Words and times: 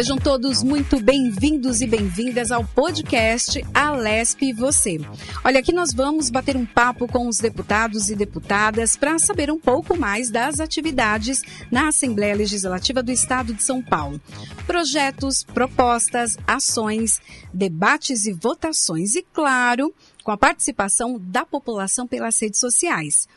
Sejam 0.00 0.16
todos 0.16 0.62
muito 0.62 0.98
bem-vindos 0.98 1.82
e 1.82 1.86
bem-vindas 1.86 2.50
ao 2.50 2.64
podcast 2.64 3.62
Alesp 3.74 4.50
Você. 4.54 4.98
Olha, 5.44 5.60
aqui 5.60 5.74
nós 5.74 5.92
vamos 5.92 6.30
bater 6.30 6.56
um 6.56 6.64
papo 6.64 7.06
com 7.06 7.28
os 7.28 7.36
deputados 7.36 8.08
e 8.08 8.16
deputadas 8.16 8.96
para 8.96 9.18
saber 9.18 9.50
um 9.50 9.60
pouco 9.60 9.94
mais 9.94 10.30
das 10.30 10.58
atividades 10.58 11.42
na 11.70 11.88
Assembleia 11.88 12.34
Legislativa 12.34 13.02
do 13.02 13.12
Estado 13.12 13.52
de 13.52 13.62
São 13.62 13.82
Paulo. 13.82 14.18
Projetos, 14.66 15.44
propostas, 15.44 16.38
ações, 16.46 17.20
debates 17.52 18.24
e 18.24 18.32
votações 18.32 19.14
e, 19.14 19.22
claro, 19.34 19.94
com 20.24 20.30
a 20.30 20.38
participação 20.38 21.20
da 21.20 21.44
população 21.44 22.06
pelas 22.06 22.40
redes 22.40 22.58
sociais. 22.58 23.28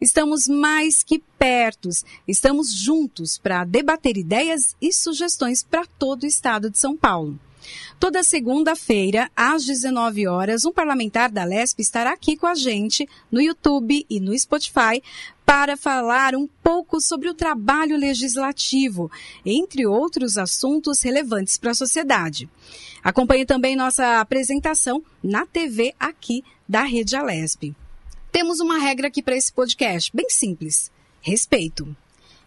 Estamos 0.00 0.48
mais 0.48 1.02
que 1.02 1.18
pertos, 1.38 2.02
estamos 2.26 2.72
juntos 2.74 3.36
para 3.36 3.64
debater 3.64 4.16
ideias 4.16 4.74
e 4.80 4.90
sugestões 4.94 5.62
para 5.62 5.84
todo 5.84 6.22
o 6.22 6.26
estado 6.26 6.70
de 6.70 6.78
São 6.78 6.96
Paulo. 6.96 7.38
Toda 7.98 8.22
segunda-feira, 8.22 9.30
às 9.36 9.66
19 9.66 10.26
horas, 10.26 10.64
um 10.64 10.72
parlamentar 10.72 11.30
da 11.30 11.44
LESP 11.44 11.82
estará 11.82 12.12
aqui 12.12 12.34
com 12.34 12.46
a 12.46 12.54
gente 12.54 13.06
no 13.30 13.42
YouTube 13.42 14.06
e 14.08 14.18
no 14.18 14.36
Spotify 14.38 15.02
para 15.44 15.76
falar 15.76 16.34
um 16.34 16.48
pouco 16.62 16.98
sobre 16.98 17.28
o 17.28 17.34
trabalho 17.34 17.98
legislativo, 17.98 19.10
entre 19.44 19.86
outros 19.86 20.38
assuntos 20.38 21.02
relevantes 21.02 21.58
para 21.58 21.72
a 21.72 21.74
sociedade. 21.74 22.48
Acompanhe 23.04 23.44
também 23.44 23.76
nossa 23.76 24.18
apresentação 24.18 25.04
na 25.22 25.44
TV 25.44 25.94
aqui 26.00 26.42
da 26.66 26.84
Rede 26.84 27.16
Alesp. 27.16 27.74
Temos 28.32 28.60
uma 28.60 28.78
regra 28.78 29.08
aqui 29.08 29.22
para 29.22 29.36
esse 29.36 29.52
podcast, 29.52 30.10
bem 30.14 30.30
simples: 30.30 30.90
respeito. 31.20 31.96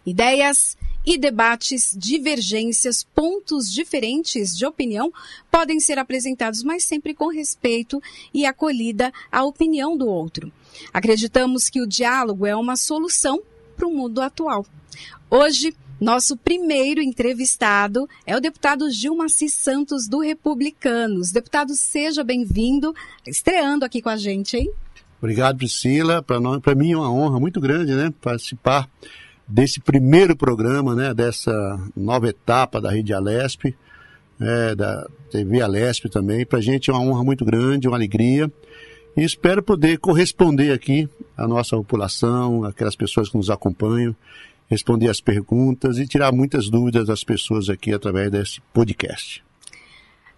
Ideias 0.06 0.76
e 1.04 1.18
debates, 1.18 1.94
divergências, 1.96 3.02
pontos 3.02 3.70
diferentes 3.70 4.56
de 4.56 4.64
opinião 4.64 5.12
podem 5.50 5.78
ser 5.80 5.98
apresentados, 5.98 6.62
mas 6.62 6.84
sempre 6.84 7.14
com 7.14 7.28
respeito 7.28 8.02
e 8.32 8.46
acolhida 8.46 9.12
à 9.30 9.44
opinião 9.44 9.96
do 9.96 10.06
outro. 10.06 10.50
Acreditamos 10.92 11.68
que 11.68 11.80
o 11.80 11.86
diálogo 11.86 12.46
é 12.46 12.56
uma 12.56 12.76
solução 12.76 13.42
para 13.76 13.86
o 13.86 13.94
mundo 13.94 14.22
atual. 14.22 14.64
Hoje, 15.30 15.74
nosso 16.00 16.36
primeiro 16.36 17.02
entrevistado 17.02 18.08
é 18.26 18.36
o 18.36 18.40
deputado 18.40 18.90
Gilmaci 18.90 19.48
Santos, 19.48 20.08
do 20.08 20.20
Republicanos. 20.20 21.30
Deputado, 21.30 21.74
seja 21.74 22.24
bem-vindo, 22.24 22.94
estreando 23.26 23.84
aqui 23.84 24.00
com 24.00 24.08
a 24.08 24.16
gente, 24.16 24.56
hein? 24.56 24.70
Obrigado, 25.24 25.56
Priscila. 25.56 26.22
Para 26.22 26.74
mim 26.74 26.92
é 26.92 26.96
uma 26.98 27.10
honra 27.10 27.40
muito 27.40 27.58
grande, 27.58 27.94
né? 27.94 28.12
Participar 28.20 28.86
desse 29.48 29.80
primeiro 29.80 30.36
programa, 30.36 30.94
né? 30.94 31.14
Dessa 31.14 31.50
nova 31.96 32.28
etapa 32.28 32.78
da 32.78 32.90
Rede 32.90 33.14
Alesp, 33.14 33.74
é, 34.38 34.74
da 34.74 35.08
TV 35.30 35.62
Alesp 35.62 36.10
também. 36.10 36.44
Para 36.44 36.58
a 36.58 36.62
gente 36.62 36.90
é 36.90 36.92
uma 36.92 37.00
honra 37.00 37.24
muito 37.24 37.42
grande, 37.42 37.88
uma 37.88 37.96
alegria. 37.96 38.52
E 39.16 39.22
espero 39.22 39.62
poder 39.62 39.96
corresponder 39.96 40.72
aqui 40.72 41.08
à 41.38 41.48
nossa 41.48 41.74
população, 41.74 42.62
aquelas 42.64 42.94
pessoas 42.94 43.30
que 43.30 43.38
nos 43.38 43.48
acompanham, 43.48 44.14
responder 44.68 45.08
as 45.08 45.22
perguntas 45.22 45.96
e 45.98 46.06
tirar 46.06 46.32
muitas 46.32 46.68
dúvidas 46.68 47.06
das 47.06 47.24
pessoas 47.24 47.70
aqui 47.70 47.94
através 47.94 48.30
desse 48.30 48.60
podcast. 48.74 49.43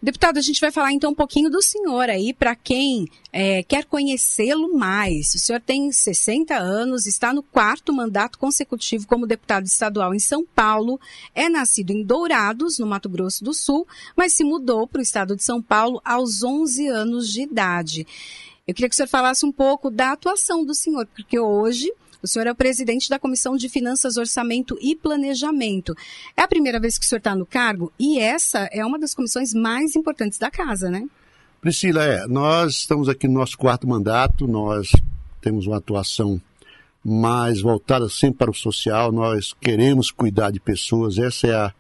Deputado, 0.06 0.38
a 0.38 0.40
gente 0.40 0.60
vai 0.60 0.70
falar 0.70 0.92
então 0.92 1.10
um 1.10 1.14
pouquinho 1.16 1.50
do 1.50 1.60
senhor 1.60 2.08
aí, 2.08 2.32
para 2.32 2.54
quem 2.54 3.08
é, 3.32 3.64
quer 3.64 3.84
conhecê-lo 3.86 4.72
mais. 4.72 5.34
O 5.34 5.38
senhor 5.40 5.60
tem 5.60 5.90
60 5.90 6.54
anos, 6.56 7.06
está 7.06 7.34
no 7.34 7.42
quarto 7.42 7.92
mandato 7.92 8.38
consecutivo 8.38 9.04
como 9.08 9.26
deputado 9.26 9.66
estadual 9.66 10.14
em 10.14 10.20
São 10.20 10.46
Paulo, 10.46 11.00
é 11.34 11.48
nascido 11.48 11.90
em 11.90 12.04
Dourados, 12.04 12.78
no 12.78 12.86
Mato 12.86 13.08
Grosso 13.08 13.42
do 13.42 13.52
Sul, 13.52 13.84
mas 14.16 14.32
se 14.32 14.44
mudou 14.44 14.86
para 14.86 15.00
o 15.00 15.02
estado 15.02 15.34
de 15.34 15.42
São 15.42 15.60
Paulo 15.60 16.00
aos 16.04 16.40
11 16.40 16.86
anos 16.86 17.32
de 17.32 17.42
idade. 17.42 18.06
Eu 18.64 18.74
queria 18.74 18.88
que 18.88 18.94
o 18.94 18.96
senhor 18.96 19.08
falasse 19.08 19.44
um 19.44 19.50
pouco 19.50 19.90
da 19.90 20.12
atuação 20.12 20.64
do 20.64 20.72
senhor, 20.72 21.08
porque 21.16 21.36
hoje 21.36 21.92
o 22.26 22.28
senhor 22.28 22.48
é 22.48 22.52
o 22.52 22.56
presidente 22.56 23.08
da 23.08 23.20
Comissão 23.20 23.56
de 23.56 23.68
Finanças, 23.68 24.16
Orçamento 24.16 24.76
e 24.82 24.96
Planejamento. 24.96 25.94
É 26.36 26.42
a 26.42 26.48
primeira 26.48 26.80
vez 26.80 26.98
que 26.98 27.04
o 27.04 27.08
senhor 27.08 27.18
está 27.18 27.36
no 27.36 27.46
cargo 27.46 27.92
e 27.98 28.18
essa 28.18 28.68
é 28.72 28.84
uma 28.84 28.98
das 28.98 29.14
comissões 29.14 29.54
mais 29.54 29.94
importantes 29.94 30.36
da 30.36 30.50
casa, 30.50 30.90
né? 30.90 31.06
Priscila, 31.60 32.04
é, 32.04 32.26
nós 32.26 32.74
estamos 32.74 33.08
aqui 33.08 33.28
no 33.28 33.34
nosso 33.34 33.56
quarto 33.56 33.86
mandato, 33.86 34.46
nós 34.46 34.90
temos 35.40 35.68
uma 35.68 35.76
atuação 35.76 36.40
mais 37.04 37.60
voltada 37.60 38.08
sempre 38.08 38.38
para 38.38 38.50
o 38.50 38.54
social, 38.54 39.12
nós 39.12 39.54
queremos 39.60 40.10
cuidar 40.10 40.50
de 40.50 40.58
pessoas, 40.58 41.18
essa 41.18 41.46
é 41.46 41.54
a 41.54 41.72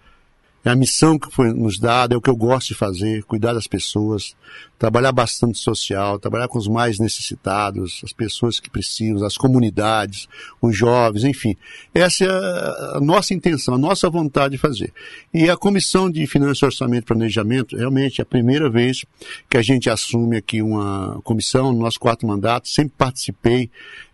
é 0.66 0.72
a 0.72 0.74
missão 0.74 1.16
que 1.16 1.30
foi 1.30 1.52
nos 1.52 1.78
dada, 1.78 2.12
é 2.12 2.18
o 2.18 2.20
que 2.20 2.28
eu 2.28 2.34
gosto 2.34 2.68
de 2.68 2.74
fazer, 2.74 3.22
cuidar 3.22 3.52
das 3.52 3.68
pessoas, 3.68 4.34
trabalhar 4.76 5.12
bastante 5.12 5.58
social, 5.58 6.18
trabalhar 6.18 6.48
com 6.48 6.58
os 6.58 6.66
mais 6.66 6.98
necessitados, 6.98 8.00
as 8.02 8.12
pessoas 8.12 8.58
que 8.58 8.68
precisam, 8.68 9.24
as 9.24 9.36
comunidades, 9.36 10.26
os 10.60 10.76
jovens, 10.76 11.22
enfim. 11.22 11.56
Essa 11.94 12.24
é 12.24 12.96
a 12.96 13.00
nossa 13.00 13.32
intenção, 13.32 13.74
a 13.74 13.78
nossa 13.78 14.10
vontade 14.10 14.56
de 14.56 14.58
fazer. 14.58 14.92
E 15.32 15.48
a 15.48 15.56
Comissão 15.56 16.10
de 16.10 16.26
Finanças, 16.26 16.64
Orçamento 16.64 17.04
e 17.04 17.06
Planejamento, 17.06 17.76
realmente 17.76 18.20
é 18.20 18.22
a 18.22 18.26
primeira 18.26 18.68
vez 18.68 19.04
que 19.48 19.56
a 19.56 19.62
gente 19.62 19.88
assume 19.88 20.36
aqui 20.36 20.60
uma 20.62 21.20
comissão 21.22 21.72
no 21.72 21.78
nosso 21.78 22.00
quarto 22.00 22.26
mandato, 22.26 22.68
sempre 22.68 22.94
participei 22.98 23.70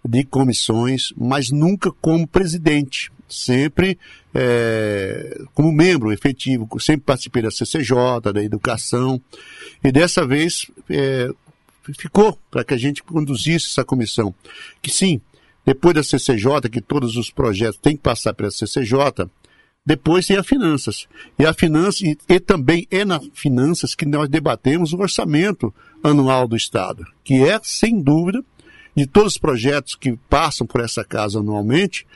de 0.07 0.23
comissões, 0.23 1.15
mas 1.17 1.51
nunca 1.51 1.91
como 1.91 2.27
presidente 2.27 3.11
sempre 3.33 3.99
é, 4.35 5.41
como 5.55 5.73
membro 5.73 6.13
efetivo, 6.13 6.69
sempre 6.81 7.07
participei 7.07 7.43
da 7.43 7.51
CCJ, 7.51 8.33
da 8.33 8.43
educação, 8.43 9.21
e 9.83 9.91
dessa 9.91 10.27
vez 10.27 10.71
é, 10.89 11.29
ficou 11.99 12.39
para 12.51 12.65
que 12.65 12.75
a 12.75 12.79
gente 12.79 13.03
conduzisse 13.03 13.69
essa 13.69 13.85
comissão. 13.85 14.35
Que 14.81 14.91
sim, 14.91 15.21
depois 15.65 15.95
da 15.95 16.03
CCJ, 16.03 16.69
que 16.71 16.81
todos 16.81 17.17
os 17.17 17.31
projetos 17.31 17.79
têm 17.81 17.97
que 17.97 18.03
passar 18.03 18.35
pela 18.35 18.51
CCJ, 18.51 19.29
depois 19.85 20.27
tem 20.27 20.37
a 20.37 20.45
finanças. 20.45 21.09
E 21.39 21.45
a 21.45 21.53
finança, 21.53 22.05
e, 22.07 22.17
e 22.29 22.39
também 22.41 22.87
é 22.91 23.05
na 23.05 23.21
finanças 23.35 23.95
que 23.95 24.07
nós 24.07 24.29
debatemos 24.29 24.93
o 24.93 24.99
orçamento 24.99 25.75
anual 26.03 26.47
do 26.47 26.57
Estado, 26.57 27.05
que 27.25 27.45
é, 27.45 27.59
sem 27.63 28.01
dúvida, 28.01 28.45
de 28.95 29.07
todos 29.07 29.33
os 29.33 29.39
projetos 29.39 29.95
que 29.95 30.17
passam 30.29 30.67
por 30.67 30.81
essa 30.81 31.05
casa 31.05 31.39
anualmente, 31.39 32.07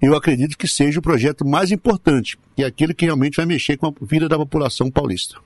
eu 0.00 0.14
acredito 0.14 0.56
que 0.56 0.68
seja 0.68 0.98
o 0.98 1.02
projeto 1.02 1.46
mais 1.46 1.70
importante 1.70 2.38
e 2.56 2.64
aquele 2.64 2.94
que 2.94 3.04
realmente 3.04 3.36
vai 3.36 3.46
mexer 3.46 3.76
com 3.76 3.86
a 3.86 3.92
vida 4.02 4.28
da 4.28 4.36
população 4.36 4.90
paulista. 4.90 5.36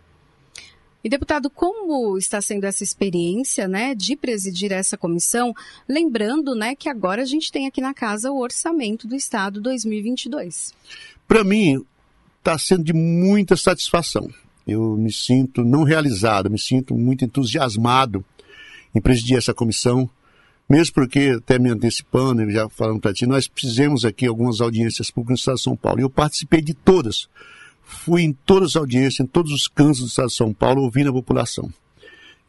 E 1.03 1.09
deputado, 1.09 1.49
como 1.49 2.19
está 2.19 2.43
sendo 2.43 2.65
essa 2.65 2.85
experiência, 2.85 3.67
né, 3.67 3.95
de 3.95 4.15
presidir 4.17 4.71
essa 4.71 4.99
comissão? 4.99 5.55
Lembrando, 5.89 6.55
né, 6.55 6.75
que 6.75 6.91
agora 6.91 7.23
a 7.23 7.25
gente 7.25 7.51
tem 7.51 7.67
aqui 7.67 7.81
na 7.81 7.95
casa 7.95 8.31
o 8.31 8.39
orçamento 8.39 9.09
do 9.09 9.17
Estado 9.17 9.63
2022. 9.63 10.75
Para 11.27 11.43
mim, 11.43 11.83
está 12.39 12.59
sendo 12.59 12.85
de 12.85 12.93
muita 12.93 13.57
satisfação. 13.57 14.29
Eu 14.67 14.95
me 14.97 15.11
sinto 15.11 15.65
não 15.65 15.85
realizado, 15.85 16.51
me 16.51 16.59
sinto 16.59 16.95
muito 16.95 17.25
entusiasmado 17.25 18.23
em 18.95 19.01
presidir 19.01 19.39
essa 19.39 19.55
comissão 19.55 20.09
mesmo 20.71 20.95
porque, 20.95 21.35
até 21.37 21.59
me 21.59 21.69
antecipando, 21.69 22.49
já 22.49 22.69
falando 22.69 23.01
para 23.01 23.13
ti, 23.13 23.27
nós 23.27 23.51
fizemos 23.53 24.05
aqui 24.05 24.25
algumas 24.25 24.61
audiências 24.61 25.11
públicas 25.11 25.31
no 25.31 25.41
Estado 25.41 25.57
de 25.57 25.63
São 25.63 25.77
Paulo. 25.77 25.99
E 25.99 26.05
eu 26.05 26.09
participei 26.09 26.63
de 26.63 26.75
todas. 26.75 27.29
Fui 27.83 28.23
em 28.23 28.33
todas 28.33 28.71
as 28.71 28.77
audiências, 28.77 29.19
em 29.19 29.27
todos 29.27 29.51
os 29.51 29.67
cantos 29.67 29.99
do 29.99 30.07
Estado 30.07 30.29
de 30.29 30.35
São 30.37 30.53
Paulo, 30.53 30.83
ouvindo 30.83 31.11
a 31.11 31.13
população. 31.13 31.69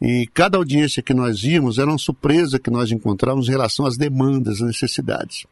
E 0.00 0.28
cada 0.32 0.56
audiência 0.56 1.02
que 1.02 1.12
nós 1.12 1.42
íamos 1.42 1.78
era 1.78 1.90
uma 1.90 1.98
surpresa 1.98 2.60
que 2.60 2.70
nós 2.70 2.92
encontrávamos 2.92 3.48
em 3.48 3.50
relação 3.50 3.86
às 3.86 3.96
demandas, 3.96 4.62
às 4.62 4.68
necessidades. 4.68 5.44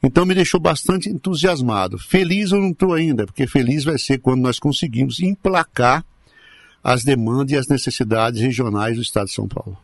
Então 0.00 0.24
me 0.24 0.34
deixou 0.34 0.60
bastante 0.60 1.08
entusiasmado. 1.08 1.98
Feliz 1.98 2.52
eu 2.52 2.60
não 2.60 2.70
estou 2.70 2.94
ainda, 2.94 3.26
porque 3.26 3.48
feliz 3.48 3.82
vai 3.82 3.98
ser 3.98 4.18
quando 4.18 4.42
nós 4.42 4.60
conseguimos 4.60 5.18
emplacar 5.18 6.04
as 6.84 7.02
demandas 7.02 7.50
e 7.50 7.56
as 7.56 7.66
necessidades 7.66 8.40
regionais 8.40 8.94
do 8.94 9.02
Estado 9.02 9.26
de 9.26 9.34
São 9.34 9.48
Paulo. 9.48 9.76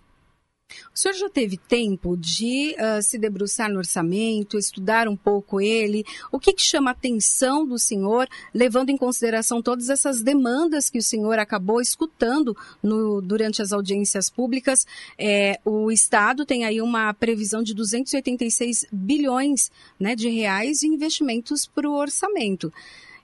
O 0.95 0.99
senhor 0.99 1.15
já 1.15 1.29
teve 1.29 1.57
tempo 1.57 2.17
de 2.17 2.75
uh, 2.79 3.03
se 3.03 3.19
debruçar 3.19 3.71
no 3.71 3.79
orçamento, 3.79 4.59
estudar 4.59 5.09
um 5.09 5.17
pouco 5.17 5.61
ele? 5.61 6.05
O 6.31 6.39
que, 6.39 6.53
que 6.53 6.63
chama 6.63 6.91
a 6.91 6.93
atenção 6.93 7.67
do 7.67 7.79
senhor, 7.79 8.29
levando 8.55 8.91
em 8.91 8.97
consideração 8.97 9.63
todas 9.63 9.89
essas 9.89 10.23
demandas 10.23 10.91
que 10.91 10.99
o 10.99 11.03
senhor 11.03 11.39
acabou 11.39 11.81
escutando 11.81 12.57
no, 12.83 13.21
durante 13.21 13.63
as 13.63 13.73
audiências 13.73 14.29
públicas? 14.29 14.87
É, 15.19 15.61
o 15.65 15.91
Estado 15.91 16.45
tem 16.45 16.65
aí 16.65 16.81
uma 16.81 17.13
previsão 17.15 17.63
de 17.63 17.75
286 17.75 18.87
bilhões 18.93 19.71
né, 19.99 20.15
de 20.15 20.29
reais 20.29 20.83
em 20.83 20.95
investimentos 20.95 21.67
para 21.67 21.89
o 21.89 21.95
orçamento. 21.95 22.73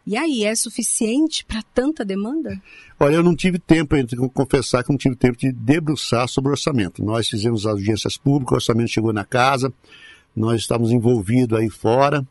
E 0.08 0.16
aí, 0.16 0.42
é 0.42 0.54
suficiente 0.54 1.44
para 1.44 1.60
tanta 1.62 2.02
demanda? 2.02 2.58
Olha, 2.98 3.16
eu 3.16 3.22
não 3.22 3.36
tive 3.36 3.58
tempo, 3.58 3.94
eu 3.94 4.06
tenho 4.06 4.22
que 4.22 4.34
confessar 4.34 4.82
que 4.82 4.88
não 4.88 4.96
tive 4.96 5.14
tempo 5.14 5.36
de 5.36 5.52
debruçar 5.52 6.26
sobre 6.26 6.48
o 6.48 6.52
orçamento. 6.52 7.04
Nós 7.04 7.28
fizemos 7.28 7.66
audiências 7.66 8.16
públicas, 8.16 8.52
o 8.52 8.54
orçamento 8.54 8.88
chegou 8.88 9.12
na 9.12 9.26
casa, 9.26 9.70
nós 10.34 10.62
estávamos 10.62 10.92
envolvidos 10.92 11.58
aí 11.58 11.68
fora, 11.68 12.26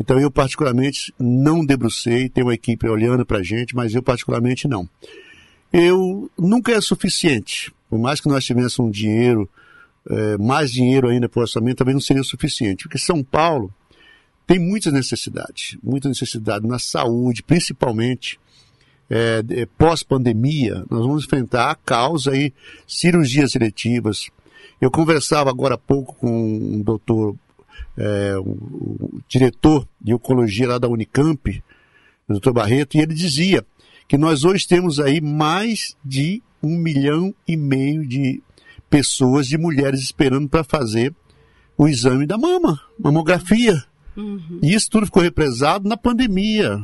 Então 0.00 0.18
eu 0.18 0.30
particularmente 0.30 1.12
não 1.18 1.62
debrucei, 1.62 2.30
tem 2.30 2.42
uma 2.42 2.54
equipe 2.54 2.88
olhando 2.88 3.26
para 3.26 3.40
a 3.40 3.42
gente, 3.42 3.76
mas 3.76 3.94
eu 3.94 4.02
particularmente 4.02 4.66
não. 4.66 4.88
Eu 5.70 6.30
nunca 6.38 6.72
é 6.72 6.80
suficiente, 6.80 7.70
por 7.90 7.98
mais 7.98 8.18
que 8.18 8.30
nós 8.30 8.46
tivéssemos 8.46 8.78
um 8.78 8.90
dinheiro, 8.90 9.46
é, 10.08 10.38
mais 10.38 10.72
dinheiro 10.72 11.06
ainda 11.06 11.28
para 11.28 11.40
o 11.40 11.42
orçamento, 11.42 11.76
também 11.76 11.92
não 11.92 12.00
seria 12.00 12.22
suficiente, 12.22 12.84
porque 12.84 12.98
São 12.98 13.22
Paulo 13.22 13.70
tem 14.50 14.58
muitas 14.58 14.92
necessidades, 14.92 15.78
muita 15.80 16.08
necessidade 16.08 16.66
na 16.66 16.80
saúde, 16.80 17.40
principalmente 17.40 18.36
é, 19.08 19.64
pós-pandemia, 19.78 20.84
nós 20.90 21.06
vamos 21.06 21.24
enfrentar 21.24 21.70
a 21.70 21.76
causa 21.76 22.32
aí, 22.32 22.52
cirurgias 22.84 23.54
eletivas. 23.54 24.28
Eu 24.80 24.90
conversava 24.90 25.50
agora 25.50 25.76
há 25.76 25.78
pouco 25.78 26.16
com 26.16 26.26
um 26.28 26.82
doutor, 26.82 27.36
é, 27.96 28.36
um, 28.40 29.20
diretor 29.28 29.86
de 30.00 30.12
oncologia 30.14 30.66
lá 30.66 30.78
da 30.78 30.88
Unicamp, 30.88 31.62
o 32.28 32.32
doutor 32.32 32.52
Barreto, 32.52 32.96
e 32.96 33.00
ele 33.02 33.14
dizia 33.14 33.64
que 34.08 34.18
nós 34.18 34.42
hoje 34.42 34.66
temos 34.66 34.98
aí 34.98 35.20
mais 35.20 35.96
de 36.04 36.42
um 36.60 36.76
milhão 36.76 37.32
e 37.46 37.56
meio 37.56 38.04
de 38.04 38.42
pessoas, 38.90 39.46
de 39.46 39.56
mulheres 39.56 40.00
esperando 40.00 40.48
para 40.48 40.64
fazer 40.64 41.14
o 41.78 41.86
exame 41.86 42.26
da 42.26 42.36
mama, 42.36 42.80
mamografia. 42.98 43.88
Uhum. 44.20 44.60
E 44.62 44.74
isso 44.74 44.90
tudo 44.90 45.06
ficou 45.06 45.22
represado 45.22 45.88
na 45.88 45.96
pandemia. 45.96 46.82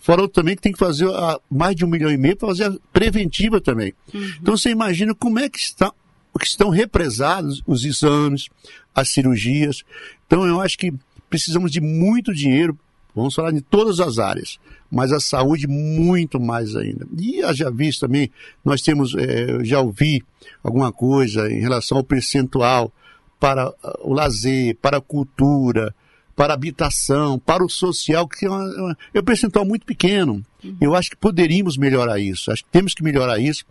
Fora 0.00 0.28
também 0.28 0.56
que 0.56 0.62
tem 0.62 0.72
que 0.72 0.78
fazer 0.78 1.08
a, 1.08 1.38
mais 1.50 1.76
de 1.76 1.84
um 1.84 1.88
milhão 1.88 2.10
e 2.10 2.16
meio 2.16 2.36
para 2.36 2.48
fazer 2.48 2.64
a 2.64 2.74
preventiva 2.92 3.60
também. 3.60 3.92
Uhum. 4.14 4.32
Então 4.40 4.56
você 4.56 4.70
imagina 4.70 5.14
como 5.14 5.38
é 5.38 5.48
que, 5.48 5.58
está, 5.58 5.92
que 6.38 6.46
estão 6.46 6.70
represados 6.70 7.62
os 7.66 7.84
exames, 7.84 8.48
as 8.94 9.10
cirurgias. 9.10 9.82
Então 10.26 10.46
eu 10.46 10.60
acho 10.60 10.78
que 10.78 10.92
precisamos 11.28 11.70
de 11.70 11.80
muito 11.80 12.32
dinheiro, 12.32 12.78
vamos 13.14 13.34
falar 13.34 13.50
de 13.50 13.60
todas 13.60 14.00
as 14.00 14.18
áreas, 14.18 14.58
mas 14.90 15.12
a 15.12 15.20
saúde 15.20 15.66
muito 15.66 16.40
mais 16.40 16.74
ainda. 16.74 17.06
E 17.18 17.42
já 17.54 17.68
visto 17.68 18.00
também, 18.00 18.30
nós 18.64 18.80
temos, 18.80 19.14
é, 19.14 19.62
já 19.64 19.80
ouvi 19.80 20.22
alguma 20.62 20.92
coisa 20.92 21.50
em 21.52 21.60
relação 21.60 21.98
ao 21.98 22.04
percentual 22.04 22.92
para 23.38 23.72
o 24.00 24.12
lazer, 24.12 24.76
para 24.80 24.98
a 24.98 25.02
cultura, 25.02 25.94
para 26.38 26.52
a 26.52 26.54
habitação, 26.54 27.36
para 27.36 27.64
o 27.64 27.68
social, 27.68 28.28
que 28.28 28.46
é, 28.46 28.48
uma, 28.48 28.96
é 29.12 29.18
um 29.18 29.24
percentual 29.24 29.64
muito 29.64 29.84
pequeno. 29.84 30.40
Uhum. 30.62 30.76
Eu 30.80 30.94
acho 30.94 31.10
que 31.10 31.16
poderíamos 31.16 31.76
melhorar 31.76 32.20
isso. 32.20 32.52
Acho 32.52 32.62
que 32.62 32.70
temos 32.70 32.94
que 32.94 33.02
melhorar 33.02 33.40
isso, 33.40 33.64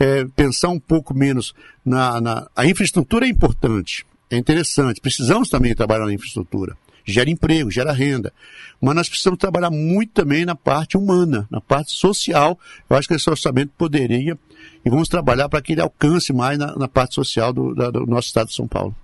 é, 0.00 0.24
pensar 0.34 0.70
um 0.70 0.80
pouco 0.80 1.12
menos 1.12 1.52
na, 1.84 2.22
na. 2.22 2.48
A 2.56 2.64
infraestrutura 2.64 3.26
é 3.26 3.28
importante, 3.28 4.06
é 4.30 4.38
interessante. 4.38 5.02
Precisamos 5.02 5.50
também 5.50 5.74
trabalhar 5.74 6.06
na 6.06 6.14
infraestrutura. 6.14 6.74
Gera 7.04 7.28
emprego, 7.28 7.70
gera 7.70 7.92
renda. 7.92 8.32
Mas 8.80 8.94
nós 8.94 9.06
precisamos 9.06 9.38
trabalhar 9.38 9.70
muito 9.70 10.14
também 10.14 10.46
na 10.46 10.54
parte 10.54 10.96
humana, 10.96 11.46
na 11.50 11.60
parte 11.60 11.92
social. 11.92 12.58
Eu 12.88 12.96
acho 12.96 13.06
que 13.06 13.12
esse 13.12 13.28
orçamento 13.28 13.70
poderia, 13.76 14.38
e 14.82 14.88
vamos 14.88 15.10
trabalhar 15.10 15.50
para 15.50 15.60
que 15.60 15.72
ele 15.72 15.82
alcance 15.82 16.32
mais 16.32 16.56
na, 16.56 16.74
na 16.74 16.88
parte 16.88 17.16
social 17.16 17.52
do, 17.52 17.74
da, 17.74 17.90
do 17.90 18.06
nosso 18.06 18.28
estado 18.28 18.48
de 18.48 18.54
São 18.54 18.66
Paulo. 18.66 18.96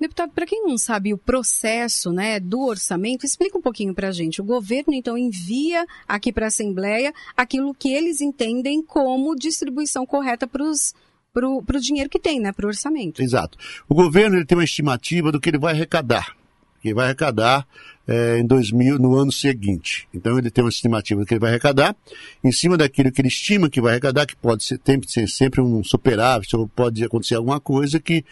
Deputado, 0.00 0.32
para 0.32 0.46
quem 0.46 0.64
não 0.64 0.78
sabe 0.78 1.12
o 1.12 1.18
processo 1.18 2.12
né, 2.12 2.38
do 2.38 2.60
orçamento, 2.60 3.24
explica 3.24 3.58
um 3.58 3.62
pouquinho 3.62 3.94
para 3.94 4.08
a 4.08 4.12
gente. 4.12 4.40
O 4.40 4.44
governo, 4.44 4.94
então, 4.94 5.16
envia 5.16 5.86
aqui 6.06 6.32
para 6.32 6.46
a 6.46 6.48
Assembleia 6.48 7.12
aquilo 7.36 7.74
que 7.74 7.92
eles 7.92 8.20
entendem 8.20 8.82
como 8.82 9.36
distribuição 9.36 10.06
correta 10.06 10.46
para 10.46 10.62
os 10.62 10.94
para 11.32 11.76
o 11.76 11.80
dinheiro 11.80 12.10
que 12.10 12.18
tem, 12.18 12.40
né, 12.40 12.52
para 12.52 12.64
o 12.64 12.68
orçamento. 12.68 13.22
Exato. 13.22 13.56
O 13.88 13.94
governo 13.94 14.36
ele 14.36 14.44
tem 14.44 14.58
uma 14.58 14.64
estimativa 14.64 15.30
do 15.30 15.40
que 15.40 15.48
ele 15.48 15.58
vai 15.58 15.72
arrecadar, 15.72 16.34
que 16.80 16.88
ele 16.88 16.94
vai 16.94 17.04
arrecadar 17.04 17.66
é, 18.08 18.38
em 18.38 18.46
2000, 18.46 18.98
no 18.98 19.14
ano 19.14 19.30
seguinte. 19.30 20.08
Então 20.12 20.38
ele 20.38 20.50
tem 20.50 20.64
uma 20.64 20.70
estimativa 20.70 21.20
do 21.20 21.26
que 21.26 21.34
ele 21.34 21.40
vai 21.40 21.50
arrecadar, 21.50 21.94
em 22.42 22.50
cima 22.50 22.76
daquilo 22.76 23.12
que 23.12 23.20
ele 23.20 23.28
estima 23.28 23.68
que 23.68 23.80
vai 23.80 23.92
arrecadar, 23.92 24.26
que 24.26 24.34
pode 24.34 24.64
ser, 24.64 24.78
tem 24.78 25.00
ser 25.06 25.28
sempre 25.28 25.60
um 25.60 25.84
superávit, 25.84 26.56
ou 26.56 26.66
pode 26.66 27.04
acontecer 27.04 27.34
alguma 27.34 27.60
coisa 27.60 28.00
que 28.00 28.24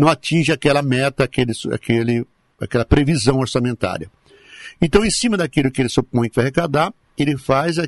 não 0.00 0.08
atinge 0.08 0.50
aquela 0.50 0.80
meta, 0.80 1.24
aquele, 1.24 1.52
aquele, 1.70 2.26
aquela 2.58 2.86
previsão 2.86 3.38
orçamentária. 3.38 4.10
Então, 4.80 5.04
em 5.04 5.10
cima 5.10 5.36
daquilo 5.36 5.70
que 5.70 5.82
ele 5.82 5.90
supõe 5.90 6.30
que 6.30 6.36
vai 6.36 6.46
arrecadar, 6.46 6.90
ele 7.18 7.36
faz 7.36 7.78
a, 7.78 7.86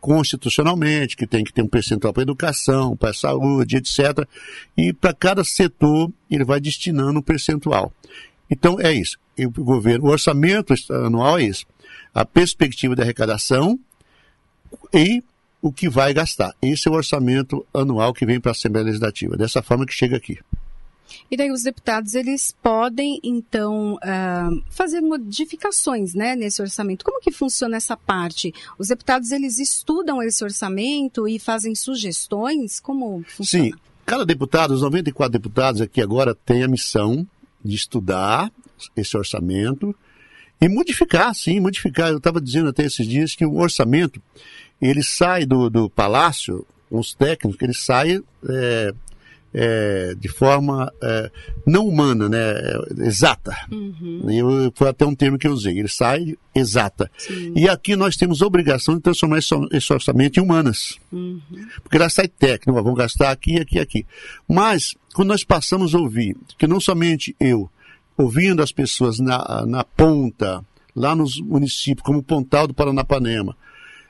constitucionalmente, 0.00 1.16
que 1.16 1.24
tem 1.24 1.44
que 1.44 1.52
ter 1.52 1.62
um 1.62 1.68
percentual 1.68 2.12
para 2.12 2.24
educação, 2.24 2.96
para 2.96 3.14
saúde, 3.14 3.76
etc. 3.76 4.26
E 4.76 4.92
para 4.92 5.14
cada 5.14 5.44
setor 5.44 6.12
ele 6.28 6.44
vai 6.44 6.60
destinando 6.60 7.20
um 7.20 7.22
percentual. 7.22 7.92
Então 8.50 8.80
é 8.80 8.92
isso. 8.92 9.16
o 9.38 9.64
governo, 9.64 10.06
o 10.06 10.10
orçamento 10.10 10.74
anual 10.90 11.38
é 11.38 11.44
isso. 11.44 11.64
A 12.12 12.24
perspectiva 12.24 12.96
de 12.96 13.02
arrecadação 13.02 13.78
e 14.92 15.22
o 15.62 15.72
que 15.72 15.88
vai 15.88 16.12
gastar. 16.12 16.52
Esse 16.60 16.88
é 16.88 16.90
o 16.90 16.94
orçamento 16.94 17.64
anual 17.72 18.12
que 18.12 18.26
vem 18.26 18.40
para 18.40 18.50
a 18.50 18.52
Assembleia 18.52 18.86
Legislativa. 18.86 19.36
Dessa 19.36 19.62
forma 19.62 19.86
que 19.86 19.94
chega 19.94 20.16
aqui. 20.16 20.40
E 21.30 21.36
daí 21.36 21.50
os 21.50 21.62
deputados, 21.62 22.14
eles 22.14 22.54
podem, 22.62 23.20
então, 23.22 23.94
uh, 23.94 24.64
fazer 24.70 25.00
modificações 25.00 26.14
né, 26.14 26.36
nesse 26.36 26.60
orçamento. 26.60 27.04
Como 27.04 27.20
que 27.20 27.30
funciona 27.30 27.76
essa 27.76 27.96
parte? 27.96 28.52
Os 28.78 28.88
deputados, 28.88 29.30
eles 29.30 29.58
estudam 29.58 30.22
esse 30.22 30.42
orçamento 30.44 31.26
e 31.26 31.38
fazem 31.38 31.74
sugestões? 31.74 32.80
Como 32.80 33.24
funciona? 33.28 33.64
Sim, 33.64 33.72
cada 34.04 34.24
deputado, 34.24 34.72
os 34.72 34.82
94 34.82 35.32
deputados 35.32 35.80
aqui 35.80 36.00
agora 36.00 36.34
têm 36.34 36.62
a 36.62 36.68
missão 36.68 37.26
de 37.64 37.76
estudar 37.76 38.50
esse 38.96 39.16
orçamento 39.16 39.94
e 40.60 40.68
modificar, 40.68 41.34
sim, 41.34 41.58
modificar. 41.60 42.10
Eu 42.10 42.18
estava 42.18 42.40
dizendo 42.40 42.68
até 42.68 42.84
esses 42.84 43.06
dias 43.06 43.34
que 43.34 43.44
o 43.44 43.56
orçamento, 43.56 44.22
ele 44.80 45.02
sai 45.02 45.44
do, 45.44 45.68
do 45.68 45.90
palácio, 45.90 46.66
os 46.90 47.14
técnicos, 47.14 47.62
ele 47.62 47.74
sai 47.74 48.22
é, 48.48 48.94
é, 49.54 50.14
de 50.18 50.28
forma 50.28 50.92
é, 51.02 51.30
não 51.66 51.86
humana, 51.86 52.28
né, 52.28 52.54
exata. 52.98 53.54
Uhum. 53.70 54.26
Eu, 54.30 54.72
foi 54.74 54.88
até 54.88 55.04
um 55.04 55.14
termo 55.14 55.38
que 55.38 55.46
eu 55.46 55.52
usei, 55.52 55.78
ele 55.78 55.88
sai 55.88 56.36
exata. 56.54 57.10
Sim. 57.18 57.52
E 57.54 57.68
aqui 57.68 57.94
nós 57.94 58.16
temos 58.16 58.42
a 58.42 58.46
obrigação 58.46 58.94
de 58.96 59.02
transformar 59.02 59.38
esse, 59.38 59.54
esse 59.72 59.92
orçamento 59.92 60.38
em 60.38 60.42
humanas. 60.42 60.98
Uhum. 61.10 61.40
Porque 61.82 61.96
ela 61.96 62.08
sai 62.08 62.28
técnica, 62.28 62.82
vamos 62.82 62.98
gastar 62.98 63.30
aqui, 63.30 63.60
aqui, 63.60 63.78
aqui. 63.78 64.06
Mas, 64.48 64.94
quando 65.14 65.28
nós 65.28 65.44
passamos 65.44 65.94
a 65.94 65.98
ouvir, 65.98 66.36
que 66.58 66.66
não 66.66 66.80
somente 66.80 67.36
eu, 67.38 67.68
ouvindo 68.16 68.62
as 68.62 68.72
pessoas 68.72 69.18
na, 69.18 69.64
na 69.66 69.84
ponta, 69.84 70.64
lá 70.94 71.14
nos 71.14 71.40
municípios, 71.40 72.04
como 72.04 72.22
Pontal 72.22 72.66
do 72.66 72.74
Paranapanema, 72.74 73.56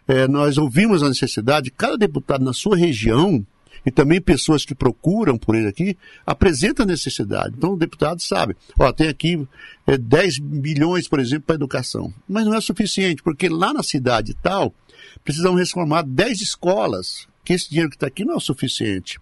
é, 0.07 0.26
nós 0.26 0.59
ouvimos 0.59 1.02
a 1.02 1.09
necessidade, 1.09 1.71
cada 1.71 1.97
deputado 1.97 2.45
na 2.45 2.52
sua 2.52 2.76
região 2.76 3.45
e 3.85 3.91
também 3.91 4.21
pessoas 4.21 4.65
que 4.65 4.75
procuram 4.75 5.37
por 5.37 5.55
ele 5.55 5.69
aqui, 5.69 5.97
apresentam 6.25 6.87
necessidade. 6.87 7.55
Então 7.57 7.73
o 7.73 7.77
deputado 7.77 8.21
sabe, 8.21 8.57
ó, 8.79 8.93
tem 8.93 9.09
aqui 9.09 9.47
é, 9.87 9.99
10 9.99 10.39
bilhões, 10.39 11.09
por 11.09 11.21
exemplo, 11.21 11.45
para 11.47 11.57
educação. 11.57 12.12
Mas 12.29 12.45
não 12.45 12.55
é 12.55 12.61
suficiente, 12.61 13.23
porque 13.23 13.49
lá 13.49 13.73
na 13.73 13.83
cidade 13.83 14.35
tal, 14.43 14.75
precisam 15.25 15.55
reformar 15.55 16.03
10 16.03 16.41
escolas, 16.41 17.27
que 17.45 17.53
esse 17.53 17.69
dinheiro 17.69 17.91
que 17.91 17.97
está 17.97 18.07
aqui 18.07 18.25
não 18.25 18.35
é 18.35 18.37
o 18.37 18.41
suficiente. 18.41 19.19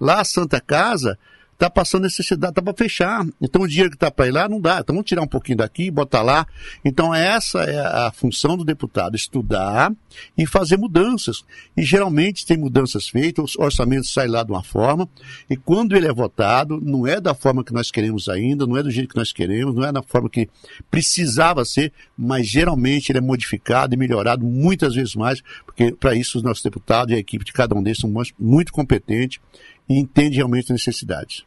Lá 0.00 0.20
a 0.20 0.24
Santa 0.24 0.60
Casa 0.60 1.18
está 1.54 1.70
passando 1.70 2.02
necessidade, 2.02 2.50
está 2.50 2.62
para 2.62 2.74
fechar. 2.76 3.26
Então 3.40 3.62
o 3.62 3.68
dinheiro 3.68 3.90
que 3.90 3.96
está 3.96 4.10
para 4.10 4.26
ir 4.26 4.32
lá 4.32 4.48
não 4.48 4.60
dá. 4.60 4.80
Então 4.80 4.94
vamos 4.94 5.08
tirar 5.08 5.22
um 5.22 5.26
pouquinho 5.26 5.58
daqui 5.58 5.84
e 5.84 5.90
botar 5.90 6.22
lá. 6.22 6.46
Então 6.84 7.14
essa 7.14 7.60
é 7.62 8.06
a 8.06 8.12
função 8.12 8.56
do 8.56 8.64
deputado, 8.64 9.16
estudar 9.16 9.92
e 10.36 10.46
fazer 10.46 10.76
mudanças. 10.76 11.44
E 11.76 11.82
geralmente 11.82 12.44
tem 12.44 12.56
mudanças 12.56 13.08
feitas, 13.08 13.54
o 13.56 13.62
orçamento 13.62 14.06
sai 14.06 14.28
lá 14.28 14.42
de 14.42 14.50
uma 14.50 14.62
forma, 14.62 15.08
e 15.48 15.56
quando 15.56 15.96
ele 15.96 16.06
é 16.06 16.12
votado, 16.12 16.80
não 16.80 17.06
é 17.06 17.20
da 17.20 17.34
forma 17.34 17.64
que 17.64 17.72
nós 17.72 17.90
queremos 17.90 18.28
ainda, 18.28 18.66
não 18.66 18.76
é 18.76 18.82
do 18.82 18.90
jeito 18.90 19.10
que 19.10 19.16
nós 19.16 19.32
queremos, 19.32 19.74
não 19.74 19.84
é 19.84 19.92
da 19.92 20.02
forma 20.02 20.28
que 20.28 20.48
precisava 20.90 21.64
ser, 21.64 21.92
mas 22.16 22.46
geralmente 22.46 23.10
ele 23.10 23.18
é 23.18 23.22
modificado 23.22 23.94
e 23.94 23.96
melhorado 23.96 24.44
muitas 24.44 24.94
vezes 24.94 25.14
mais, 25.14 25.42
porque 25.64 25.92
para 25.92 26.14
isso 26.14 26.38
os 26.38 26.44
nossos 26.44 26.62
deputados 26.62 27.12
e 27.12 27.16
a 27.16 27.18
equipe 27.18 27.44
de 27.44 27.52
cada 27.52 27.74
um 27.74 27.82
deles 27.82 27.98
são 27.98 28.12
muito 28.38 28.72
competentes 28.72 29.40
e 29.88 29.98
entende 29.98 30.36
realmente 30.36 30.72
as 30.72 30.78
necessidades. 30.78 31.44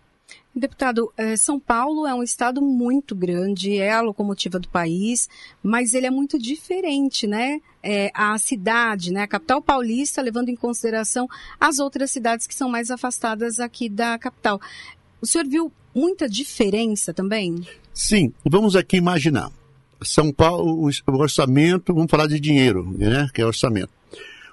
Deputado, 0.58 1.13
eh, 1.15 1.38
São 1.38 1.60
Paulo 1.60 2.08
é 2.08 2.15
um 2.15 2.24
estado 2.24 2.62
muito 2.62 3.15
grande, 3.15 3.77
é 3.77 3.91
a 3.91 4.01
locomotiva 4.01 4.58
do 4.58 4.67
país, 4.67 5.29
mas 5.62 5.94
ele 5.94 6.08
é 6.08 6.10
muito 6.10 6.39
diferente, 6.39 7.27
né? 7.27 7.62
É, 7.84 8.10
a 8.13 8.38
cidade, 8.39 9.13
né? 9.13 9.22
A 9.22 9.27
capital 9.27 9.62
paulista, 9.62 10.20
levando 10.20 10.50
em 10.50 10.56
consideração 10.56 11.27
as 11.60 11.77
outras 11.77 12.10
cidades 12.10 12.48
que 12.48 12.56
são 12.56 12.70
mais 12.70 12.89
afastadas 12.89 13.60
aqui 13.60 13.88
da 13.88 14.17
capital. 14.17 14.60
O 15.22 15.27
senhor 15.27 15.48
viu 15.48 15.72
muita 15.94 16.27
diferença 16.27 17.13
também? 17.13 17.56
Sim, 17.94 18.34
vamos 18.44 18.75
aqui 18.75 18.98
imaginar. 18.98 19.51
São 20.01 20.32
Paulo, 20.32 20.89
o 21.08 21.17
orçamento, 21.17 21.94
vamos 21.94 22.10
falar 22.10 22.27
de 22.27 22.39
dinheiro, 22.39 22.84
né? 22.98 23.27
Que 23.32 23.41
é 23.41 23.46
orçamento. 23.46 23.97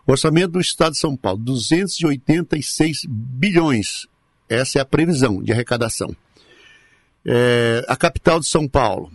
Orçamento 0.07 0.53
do 0.53 0.61
Estado 0.61 0.93
de 0.93 0.99
São 0.99 1.17
Paulo, 1.17 1.39
286 1.39 3.07
bilhões. 3.09 4.07
Essa 4.49 4.79
é 4.79 4.83
a 4.83 4.85
previsão 4.85 5.43
de 5.43 5.53
arrecadação. 5.53 6.15
É, 7.27 7.85
a 7.89 7.97
capital 7.97 8.39
de 8.39 8.47
São 8.47 8.69
Paulo, 8.69 9.11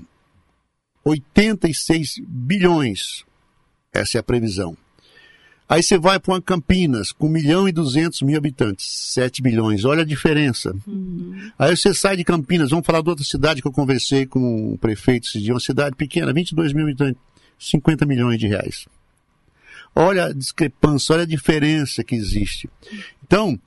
86 1.03 2.15
bilhões. 2.27 3.23
Essa 3.93 4.17
é 4.17 4.19
a 4.19 4.23
previsão. 4.23 4.75
Aí 5.69 5.83
você 5.83 5.99
vai 5.99 6.19
para 6.19 6.33
uma 6.33 6.41
Campinas 6.41 7.11
com 7.11 7.27
1 7.27 7.29
milhão 7.29 7.69
e 7.69 7.71
200 7.71 8.23
mil 8.23 8.35
habitantes, 8.35 8.87
7 9.13 9.39
bilhões, 9.39 9.85
olha 9.85 10.01
a 10.01 10.05
diferença. 10.05 10.73
Uhum. 10.87 11.51
Aí 11.59 11.77
você 11.77 11.93
sai 11.93 12.17
de 12.17 12.23
Campinas, 12.23 12.71
vamos 12.71 12.87
falar 12.87 13.03
de 13.03 13.09
outra 13.09 13.23
cidade 13.23 13.61
que 13.61 13.67
eu 13.67 13.71
conversei 13.71 14.25
com 14.25 14.73
o 14.73 14.77
prefeito 14.79 15.29
de 15.39 15.51
uma 15.51 15.59
cidade 15.59 15.95
pequena, 15.95 16.33
22 16.33 16.73
mil 16.73 16.85
habitantes, 16.85 17.21
50 17.59 18.03
milhões 18.07 18.39
de 18.39 18.47
reais. 18.47 18.87
Olha 19.95 20.25
a 20.25 20.33
discrepância, 20.33 21.13
olha 21.13 21.23
a 21.23 21.27
diferença 21.27 22.03
que 22.03 22.15
existe. 22.15 22.69
Então, 23.23 23.59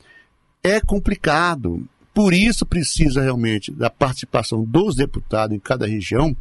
é 0.63 0.81
complicado. 0.81 1.87
Por 2.15 2.35
isso 2.35 2.67
precisa 2.67 3.23
realmente 3.23 3.71
da 3.71 3.89
participação 3.89 4.65
dos 4.65 4.95
deputados 4.95 5.57
em 5.57 5.59
cada 5.59 5.87
região 5.87 6.37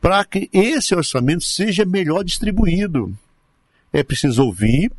para 0.00 0.24
que 0.24 0.48
esse 0.52 0.94
orçamento 0.94 1.42
seja 1.44 1.84
melhor 1.84 2.22
distribuído. 2.22 3.12
É 3.92 4.04
preciso 4.04 4.44
ouvir, 4.44 4.92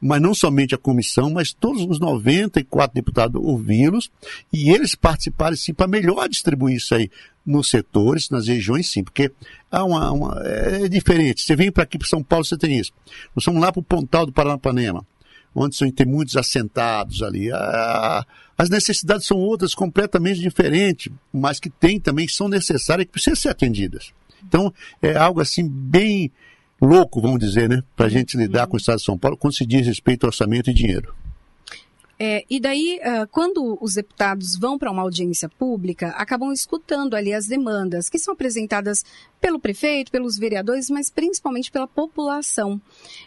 mas 0.00 0.20
não 0.20 0.34
somente 0.34 0.74
a 0.74 0.78
comissão, 0.78 1.30
mas 1.30 1.52
todos 1.52 1.82
os 1.82 1.98
94 1.98 2.94
deputados 2.94 3.40
ouvi-los 3.42 4.10
e 4.52 4.70
eles 4.70 4.94
participarem 4.94 5.56
sim 5.56 5.72
para 5.72 5.86
melhor 5.86 6.28
distribuir 6.28 6.76
isso 6.76 6.94
aí 6.94 7.10
nos 7.44 7.70
setores, 7.70 8.28
nas 8.28 8.48
regiões 8.48 8.90
sim, 8.90 9.02
porque 9.02 9.30
há 9.70 9.84
uma, 9.84 10.10
uma 10.10 10.42
é 10.44 10.88
diferente. 10.88 11.42
Você 11.42 11.54
vem 11.54 11.70
para 11.70 11.84
aqui 11.84 11.96
para 11.96 12.08
São 12.08 12.22
Paulo, 12.22 12.44
você 12.44 12.56
tem 12.56 12.78
isso. 12.78 12.92
Nós 13.34 13.44
vamos 13.44 13.62
lá 13.62 13.72
para 13.72 13.80
o 13.80 13.84
Pontal 13.84 14.26
do 14.26 14.32
Paranapanema, 14.32 15.06
onde 15.54 15.92
tem 15.92 16.06
muitos 16.06 16.36
assentados 16.36 17.22
ali. 17.22 17.50
as 18.58 18.68
necessidades 18.68 19.26
são 19.26 19.38
outras 19.38 19.74
completamente 19.74 20.40
diferentes, 20.40 21.10
mas 21.32 21.60
que 21.60 21.70
tem 21.70 22.00
também, 22.00 22.28
são 22.28 22.48
necessárias 22.48 23.06
que 23.06 23.12
precisam 23.12 23.36
ser 23.36 23.48
atendidas. 23.50 24.12
Então, 24.46 24.72
é 25.00 25.16
algo 25.16 25.40
assim 25.40 25.66
bem 25.66 26.30
louco, 26.80 27.20
vamos 27.20 27.38
dizer, 27.38 27.68
né? 27.68 27.82
Para 27.94 28.06
a 28.06 28.08
gente 28.10 28.36
lidar 28.36 28.64
uhum. 28.64 28.70
com 28.70 28.76
o 28.76 28.78
Estado 28.78 28.98
de 28.98 29.04
São 29.04 29.18
Paulo 29.18 29.36
quando 29.36 29.54
se 29.54 29.66
diz 29.66 29.86
respeito 29.86 30.24
ao 30.24 30.28
orçamento 30.28 30.70
e 30.70 30.74
dinheiro. 30.74 31.14
É, 32.18 32.44
e 32.48 32.58
daí, 32.58 32.98
uh, 32.98 33.28
quando 33.30 33.76
os 33.78 33.94
deputados 33.94 34.56
vão 34.56 34.78
para 34.78 34.90
uma 34.90 35.02
audiência 35.02 35.50
pública, 35.50 36.08
acabam 36.16 36.50
escutando 36.50 37.14
ali 37.14 37.34
as 37.34 37.46
demandas 37.46 38.08
que 38.08 38.18
são 38.18 38.32
apresentadas 38.32 39.04
pelo 39.38 39.60
prefeito, 39.60 40.10
pelos 40.10 40.38
vereadores, 40.38 40.88
mas 40.88 41.10
principalmente 41.10 41.70
pela 41.70 41.86
população. 41.86 42.80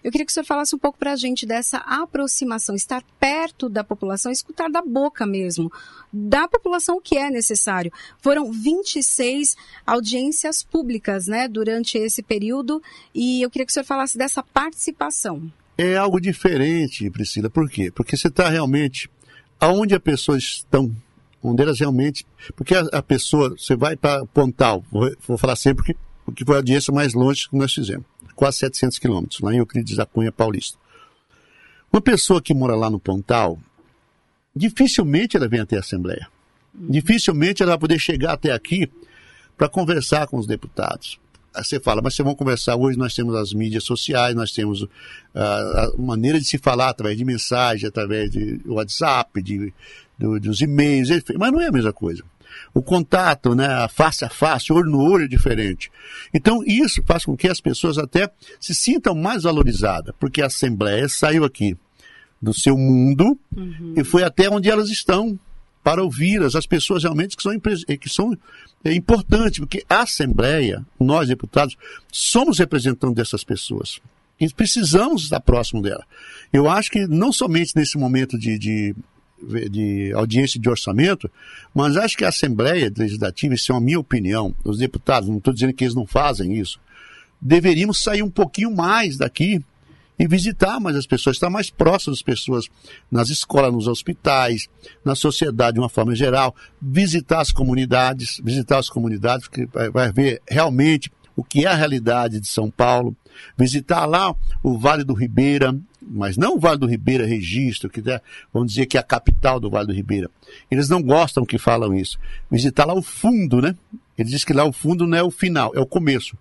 Eu 0.03 0.12
queria 0.12 0.25
que 0.25 0.31
o 0.31 0.34
senhor 0.34 0.46
falasse 0.46 0.75
um 0.75 0.79
pouco 0.79 0.98
para 0.98 1.13
a 1.13 1.15
gente 1.15 1.46
dessa 1.46 1.77
aproximação, 1.77 2.74
estar 2.75 3.03
perto 3.19 3.69
da 3.69 3.84
população, 3.84 4.31
escutar 4.31 4.72
da 4.72 4.81
boca 4.81 5.24
mesmo, 5.24 5.72
da 6.12 6.48
população 6.48 6.98
o 6.98 7.01
que 7.01 7.15
é 7.15 7.29
necessário. 7.29 7.93
Foram 8.17 8.51
26 8.51 9.55
audiências 9.86 10.63
públicas, 10.63 11.27
né, 11.27 11.48
durante 11.48 11.96
esse 11.96 12.24
período, 12.24 12.81
e 13.13 13.43
eu 13.43 13.51
queria 13.51 13.67
que 13.67 13.72
o 13.72 13.74
senhor 13.74 13.86
falasse 13.86 14.17
dessa 14.17 14.41
participação 14.41 15.51
é 15.82 15.96
algo 15.96 16.20
diferente, 16.20 17.10
Priscila. 17.10 17.50
Por 17.50 17.70
quê? 17.70 17.90
Porque 17.90 18.18
você 18.18 18.28
está 18.28 18.50
realmente 18.50 19.10
aonde 19.58 19.96
as 19.96 20.02
pessoas 20.02 20.44
estão, 20.44 20.94
onde 21.42 21.64
elas 21.64 21.80
realmente. 21.80 22.28
Porque 22.54 22.76
a, 22.76 22.82
a 22.92 23.02
pessoa, 23.02 23.52
você 23.52 23.78
vai 23.78 23.96
para 23.96 24.26
Pontal, 24.26 24.84
vou, 24.92 25.10
vou, 25.26 25.38
falar 25.38 25.56
sempre 25.56 25.86
que, 25.86 25.96
porque 26.26 26.44
foi 26.44 26.56
a 26.56 26.58
audiência 26.58 26.94
mais 26.94 27.14
longe 27.14 27.50
que 27.50 27.56
nós 27.56 27.74
fizemos, 27.74 28.06
quase 28.36 28.58
700 28.58 29.00
quilômetros, 29.00 29.40
lá 29.40 29.54
em 29.54 29.60
Euclides 29.60 29.96
da 29.96 30.06
Cunha 30.06 30.34
Paulista. 30.34 30.78
Uma 31.94 32.02
pessoa 32.02 32.42
que 32.42 32.54
mora 32.54 32.76
lá 32.76 32.90
no 32.90 33.00
Pontal, 33.00 33.58
dificilmente 34.54 35.38
ela 35.38 35.48
vem 35.48 35.62
até 35.62 35.78
a 35.78 35.80
Assembleia. 35.80 36.28
Dificilmente 36.74 37.64
ela 37.64 37.72
vai 37.72 37.80
poder 37.80 38.00
chegar 38.00 38.34
até 38.34 38.52
aqui 38.52 38.92
para 39.58 39.70
conversar 39.70 40.28
com 40.28 40.38
os 40.38 40.46
deputados 40.46 41.20
você 41.53 41.79
fala, 41.79 42.01
mas 42.01 42.15
vocês 42.15 42.25
vão 42.25 42.36
conversar 42.36 42.75
hoje, 42.75 42.98
nós 42.98 43.13
temos 43.13 43.36
as 43.36 43.53
mídias 43.53 43.84
sociais, 43.84 44.36
nós 44.36 44.51
temos 44.51 44.84
uh, 44.84 44.89
a 45.34 45.91
maneira 45.98 46.39
de 46.39 46.46
se 46.46 46.58
falar 46.58 46.89
através 46.89 47.18
de 47.18 47.25
mensagem, 47.25 47.88
através 47.88 48.29
de 48.29 48.60
WhatsApp, 48.65 49.41
de, 49.41 49.74
do, 50.18 50.39
dos 50.39 50.62
e-mails, 50.62 51.10
mas 51.38 51.51
não 51.51 51.62
é 51.62 51.68
a 51.68 51.72
mesma 51.72 51.94
coisa. 51.94 52.24
O 52.74 52.82
contato, 52.82 53.56
né, 53.56 53.88
face 53.89 54.25
a 54.25 54.29
face, 54.29 54.74
olho 54.74 54.89
no 54.89 55.00
olho 55.00 55.25
é 55.25 55.27
diferente. 55.27 55.91
Então, 56.34 56.63
isso 56.65 57.03
faz 57.06 57.25
com 57.25 57.36
que 57.36 57.48
as 57.48 57.62
pessoas 57.62 57.98
até 57.98 58.29
se 58.60 58.74
sintam 58.74 59.15
mais 59.15 59.44
valorizadas, 59.44 60.13
porque 60.20 60.41
a 60.41 60.48
Assembleia 60.48 61.08
saiu 61.08 61.44
aqui 61.44 61.77
do 62.41 62.53
seu 62.53 62.77
mundo 62.77 63.38
uhum. 63.56 63.94
e 63.98 64.03
foi 64.03 64.24
até 64.24 64.50
onde 64.50 64.70
elas 64.70 64.89
estão 64.89 65.38
para 65.84 66.04
ouvi-las, 66.04 66.56
as 66.56 66.66
pessoas 66.66 67.04
realmente 67.04 67.36
que 67.36 67.44
são, 67.44 67.60
que 67.60 68.10
são 68.10 68.38
é 68.84 68.94
importante, 68.94 69.60
porque 69.60 69.84
a 69.90 70.02
Assembleia, 70.02 70.86
nós 71.00 71.28
deputados, 71.28 71.76
somos 72.12 72.60
representantes 72.60 73.16
dessas 73.16 73.44
pessoas. 73.44 74.00
E 74.40 74.48
precisamos 74.54 75.24
estar 75.24 75.42
próximo 75.42 75.82
dela. 75.82 76.06
Eu 76.52 76.70
acho 76.70 76.90
que 76.90 77.06
não 77.06 77.34
somente 77.34 77.76
nesse 77.76 77.98
momento 77.98 78.40
de, 78.40 78.58
de, 78.58 78.96
de 79.70 80.14
audiência 80.14 80.60
de 80.60 80.70
orçamento, 80.70 81.30
mas 81.76 81.98
acho 81.98 82.18
que 82.18 82.24
a 82.24 82.30
Assembleia 82.30 82.92
Legislativa, 82.96 83.54
isso 83.54 83.74
é 83.74 83.76
a 83.76 83.82
minha 83.82 84.00
opinião, 84.00 84.56
os 84.64 84.78
deputados, 84.78 85.28
não 85.28 85.40
estou 85.40 85.54
dizendo 85.54 85.74
que 85.74 85.84
eles 85.84 85.96
não 85.96 86.06
fazem 86.06 86.58
isso, 86.58 86.80
deveríamos 87.42 88.02
sair 88.02 88.24
um 88.24 88.30
pouquinho 88.30 88.74
mais 88.74 89.18
daqui 89.18 89.62
e 90.20 90.28
visitar 90.28 90.80
mais 90.82 90.98
as 90.98 91.08
pessoas, 91.08 91.38
estar 91.38 91.50
mais 91.50 91.70
próximo 91.70 92.14
das 92.14 92.22
pessoas 92.22 92.66
nas 93.10 93.30
escolas, 93.30 93.74
nos 93.74 93.88
hospitais, 93.88 94.68
na 95.04 95.16
sociedade 95.16 95.76
de 95.76 95.80
uma 95.80 95.88
forma 95.88 96.14
geral, 96.14 96.54
visitar 96.82 97.40
as 97.40 97.54
comunidades, 97.54 98.42
visitar 98.44 98.80
as 98.80 98.90
comunidades, 98.90 99.48
porque 99.48 99.66
vai 99.94 100.12
ver 100.12 100.42
realmente 100.48 101.10
o 101.38 101.44
que 101.44 101.66
é 101.66 101.70
a 101.70 101.76
realidade 101.76 102.42
de 102.42 102.48
São 102.50 102.70
Paulo, 102.70 103.16
visitar 103.58 104.06
lá 104.06 104.36
o 104.62 104.78
Vale 104.78 105.06
do 105.06 105.14
Ribeira, 105.14 105.74
mas 106.02 106.36
não 106.36 106.58
o 106.58 106.60
Vale 106.60 106.80
do 106.80 106.86
Ribeira 106.86 107.26
Registro, 107.26 107.90
que 107.90 108.02
é, 108.10 108.22
vamos 108.54 108.74
dizer 108.74 108.88
que 108.88 108.98
é 108.98 109.00
a 109.00 109.04
capital 109.04 109.58
do 109.58 109.70
Vale 109.70 109.88
do 109.88 109.94
Ribeira. 109.94 110.30
Eles 110.70 110.90
não 110.90 111.02
gostam 111.02 111.46
que 111.46 111.58
falam 111.58 111.96
isso. 111.96 112.20
Visitar 112.52 112.84
lá 112.84 112.94
o 112.94 113.02
fundo, 113.02 113.62
né? 113.62 113.74
Eles 114.18 114.32
dizem 114.32 114.46
que 114.46 114.54
lá 114.54 114.66
o 114.66 114.74
fundo 114.74 115.08
não 115.08 115.18
é 115.18 115.24
o 115.24 115.32
final, 115.32 115.72
é 115.74 115.80
o 115.80 115.86
começo. 115.86 116.36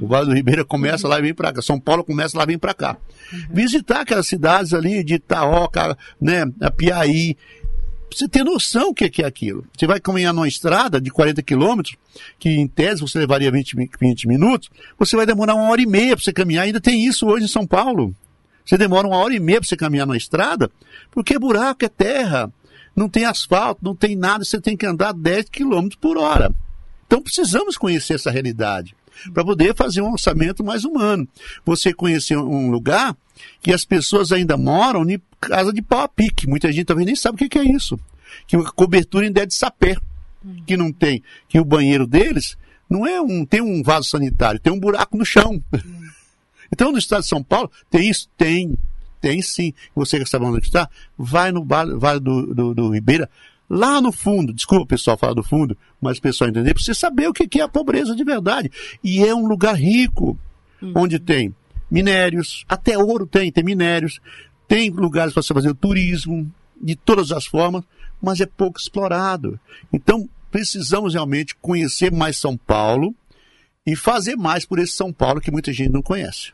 O 0.00 0.06
Vale 0.06 0.26
do 0.26 0.34
Ribeira 0.34 0.64
começa 0.64 1.06
lá 1.06 1.18
e 1.18 1.22
vem 1.22 1.34
para 1.34 1.52
cá. 1.52 1.62
São 1.62 1.78
Paulo 1.78 2.04
começa 2.04 2.36
lá 2.36 2.44
e 2.44 2.48
vem 2.48 2.58
para 2.58 2.74
cá. 2.74 2.96
Uhum. 3.32 3.38
Visitar 3.50 4.00
aquelas 4.00 4.26
cidades 4.26 4.72
ali 4.72 5.04
de 5.04 5.14
Itaoca, 5.14 5.96
né, 6.20 6.44
a 6.60 6.70
Piaí. 6.70 7.36
Você 8.10 8.28
ter 8.28 8.44
noção 8.44 8.90
o 8.90 8.94
que 8.94 9.22
é 9.22 9.26
aquilo. 9.26 9.66
Você 9.76 9.86
vai 9.86 9.98
caminhar 9.98 10.32
numa 10.32 10.46
estrada 10.46 11.00
de 11.00 11.10
40 11.10 11.42
quilômetros, 11.42 11.96
que 12.38 12.48
em 12.48 12.66
tese 12.68 13.00
você 13.00 13.18
levaria 13.18 13.50
20, 13.50 13.74
20 14.00 14.28
minutos, 14.28 14.70
você 14.96 15.16
vai 15.16 15.26
demorar 15.26 15.54
uma 15.54 15.68
hora 15.68 15.82
e 15.82 15.86
meia 15.86 16.14
para 16.14 16.24
você 16.24 16.32
caminhar. 16.32 16.64
Ainda 16.64 16.80
tem 16.80 17.04
isso 17.04 17.26
hoje 17.26 17.46
em 17.46 17.48
São 17.48 17.66
Paulo. 17.66 18.14
Você 18.64 18.78
demora 18.78 19.06
uma 19.06 19.16
hora 19.16 19.34
e 19.34 19.40
meia 19.40 19.60
para 19.60 19.68
você 19.68 19.76
caminhar 19.76 20.06
na 20.06 20.16
estrada, 20.16 20.70
porque 21.10 21.34
é 21.34 21.38
buraco, 21.38 21.84
é 21.84 21.88
terra, 21.88 22.50
não 22.94 23.08
tem 23.08 23.24
asfalto, 23.24 23.84
não 23.84 23.94
tem 23.94 24.16
nada, 24.16 24.44
você 24.44 24.60
tem 24.60 24.76
que 24.76 24.86
andar 24.86 25.12
10 25.12 25.50
quilômetros 25.50 25.98
por 26.00 26.16
hora. 26.16 26.50
Então 27.06 27.20
precisamos 27.20 27.76
conhecer 27.76 28.14
essa 28.14 28.30
realidade 28.30 28.94
para 29.32 29.44
poder 29.44 29.74
fazer 29.74 30.00
um 30.00 30.12
orçamento 30.12 30.64
mais 30.64 30.84
humano. 30.84 31.26
Você 31.64 31.92
conhecer 31.92 32.36
um 32.36 32.70
lugar 32.70 33.16
que 33.60 33.72
as 33.72 33.84
pessoas 33.84 34.32
ainda 34.32 34.56
moram 34.56 35.08
em 35.08 35.20
casa 35.40 35.72
de 35.72 35.82
pau 35.82 36.00
a 36.00 36.08
pique. 36.08 36.48
Muita 36.48 36.72
gente 36.72 36.86
talvez 36.86 37.06
nem 37.06 37.16
sabe 37.16 37.44
o 37.44 37.48
que 37.48 37.58
é 37.58 37.64
isso. 37.64 37.98
Que 38.46 38.56
a 38.56 38.64
cobertura 38.64 39.26
ainda 39.26 39.42
é 39.42 39.46
de 39.46 39.54
sapé, 39.54 39.96
que 40.66 40.76
não 40.76 40.92
tem. 40.92 41.22
Que 41.48 41.58
o 41.58 41.64
banheiro 41.64 42.06
deles 42.06 42.56
não 42.88 43.06
é 43.06 43.20
um, 43.20 43.44
tem 43.44 43.60
um 43.60 43.82
vaso 43.82 44.08
sanitário, 44.08 44.60
tem 44.60 44.72
um 44.72 44.80
buraco 44.80 45.16
no 45.16 45.24
chão. 45.24 45.62
Então, 46.72 46.90
no 46.90 46.98
estado 46.98 47.20
de 47.20 47.28
São 47.28 47.40
Paulo, 47.40 47.70
tem 47.88 48.10
isso? 48.10 48.28
Tem. 48.36 48.76
Tem 49.20 49.40
sim. 49.40 49.72
Você 49.94 50.18
que 50.18 50.26
sabe 50.26 50.44
onde 50.44 50.58
está, 50.58 50.90
vai 51.16 51.52
no 51.52 51.64
Vale 51.64 52.18
do, 52.18 52.52
do, 52.52 52.74
do 52.74 52.90
Ribeira, 52.90 53.30
lá 53.68 54.00
no 54.00 54.12
fundo, 54.12 54.52
desculpa 54.52 54.84
o 54.84 54.88
pessoal 54.88 55.16
falar 55.16 55.34
do 55.34 55.42
fundo, 55.42 55.76
mas 56.00 56.18
o 56.18 56.22
pessoal 56.22 56.50
entender, 56.50 56.74
precisa 56.74 56.94
saber 56.94 57.28
o 57.28 57.32
que 57.32 57.60
é 57.60 57.62
a 57.62 57.68
pobreza 57.68 58.14
de 58.14 58.24
verdade. 58.24 58.70
E 59.02 59.24
é 59.24 59.34
um 59.34 59.46
lugar 59.46 59.74
rico, 59.74 60.38
uhum. 60.80 60.92
onde 60.96 61.18
tem 61.18 61.54
minérios, 61.90 62.64
até 62.68 62.98
ouro 62.98 63.26
tem, 63.26 63.52
tem 63.52 63.64
minérios, 63.64 64.20
tem 64.66 64.90
lugares 64.90 65.32
para 65.32 65.42
você 65.42 65.54
fazer 65.54 65.74
turismo, 65.74 66.50
de 66.80 66.96
todas 66.96 67.32
as 67.32 67.46
formas, 67.46 67.84
mas 68.20 68.40
é 68.40 68.46
pouco 68.46 68.78
explorado. 68.78 69.58
Então, 69.92 70.28
precisamos 70.50 71.14
realmente 71.14 71.54
conhecer 71.56 72.12
mais 72.12 72.36
São 72.36 72.56
Paulo 72.56 73.14
e 73.86 73.94
fazer 73.94 74.36
mais 74.36 74.64
por 74.64 74.78
esse 74.78 74.92
São 74.92 75.12
Paulo 75.12 75.40
que 75.40 75.50
muita 75.50 75.72
gente 75.72 75.92
não 75.92 76.02
conhece. 76.02 76.52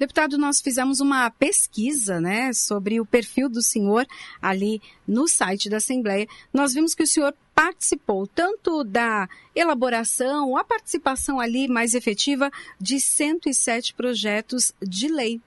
Deputado, 0.00 0.38
nós 0.38 0.62
fizemos 0.62 0.98
uma 0.98 1.28
pesquisa, 1.28 2.18
né, 2.22 2.54
sobre 2.54 2.98
o 2.98 3.04
perfil 3.04 3.50
do 3.50 3.62
senhor 3.62 4.06
ali 4.40 4.80
no 5.06 5.28
site 5.28 5.68
da 5.68 5.76
Assembleia. 5.76 6.26
Nós 6.54 6.72
vimos 6.72 6.94
que 6.94 7.02
o 7.02 7.06
senhor 7.06 7.34
participou 7.54 8.26
tanto 8.26 8.82
da 8.82 9.28
elaboração, 9.54 10.56
a 10.56 10.64
participação 10.64 11.38
ali 11.38 11.68
mais 11.68 11.92
efetiva 11.92 12.50
de 12.80 12.98
107 12.98 13.92
projetos 13.92 14.72
de 14.80 15.06
lei. 15.06 15.38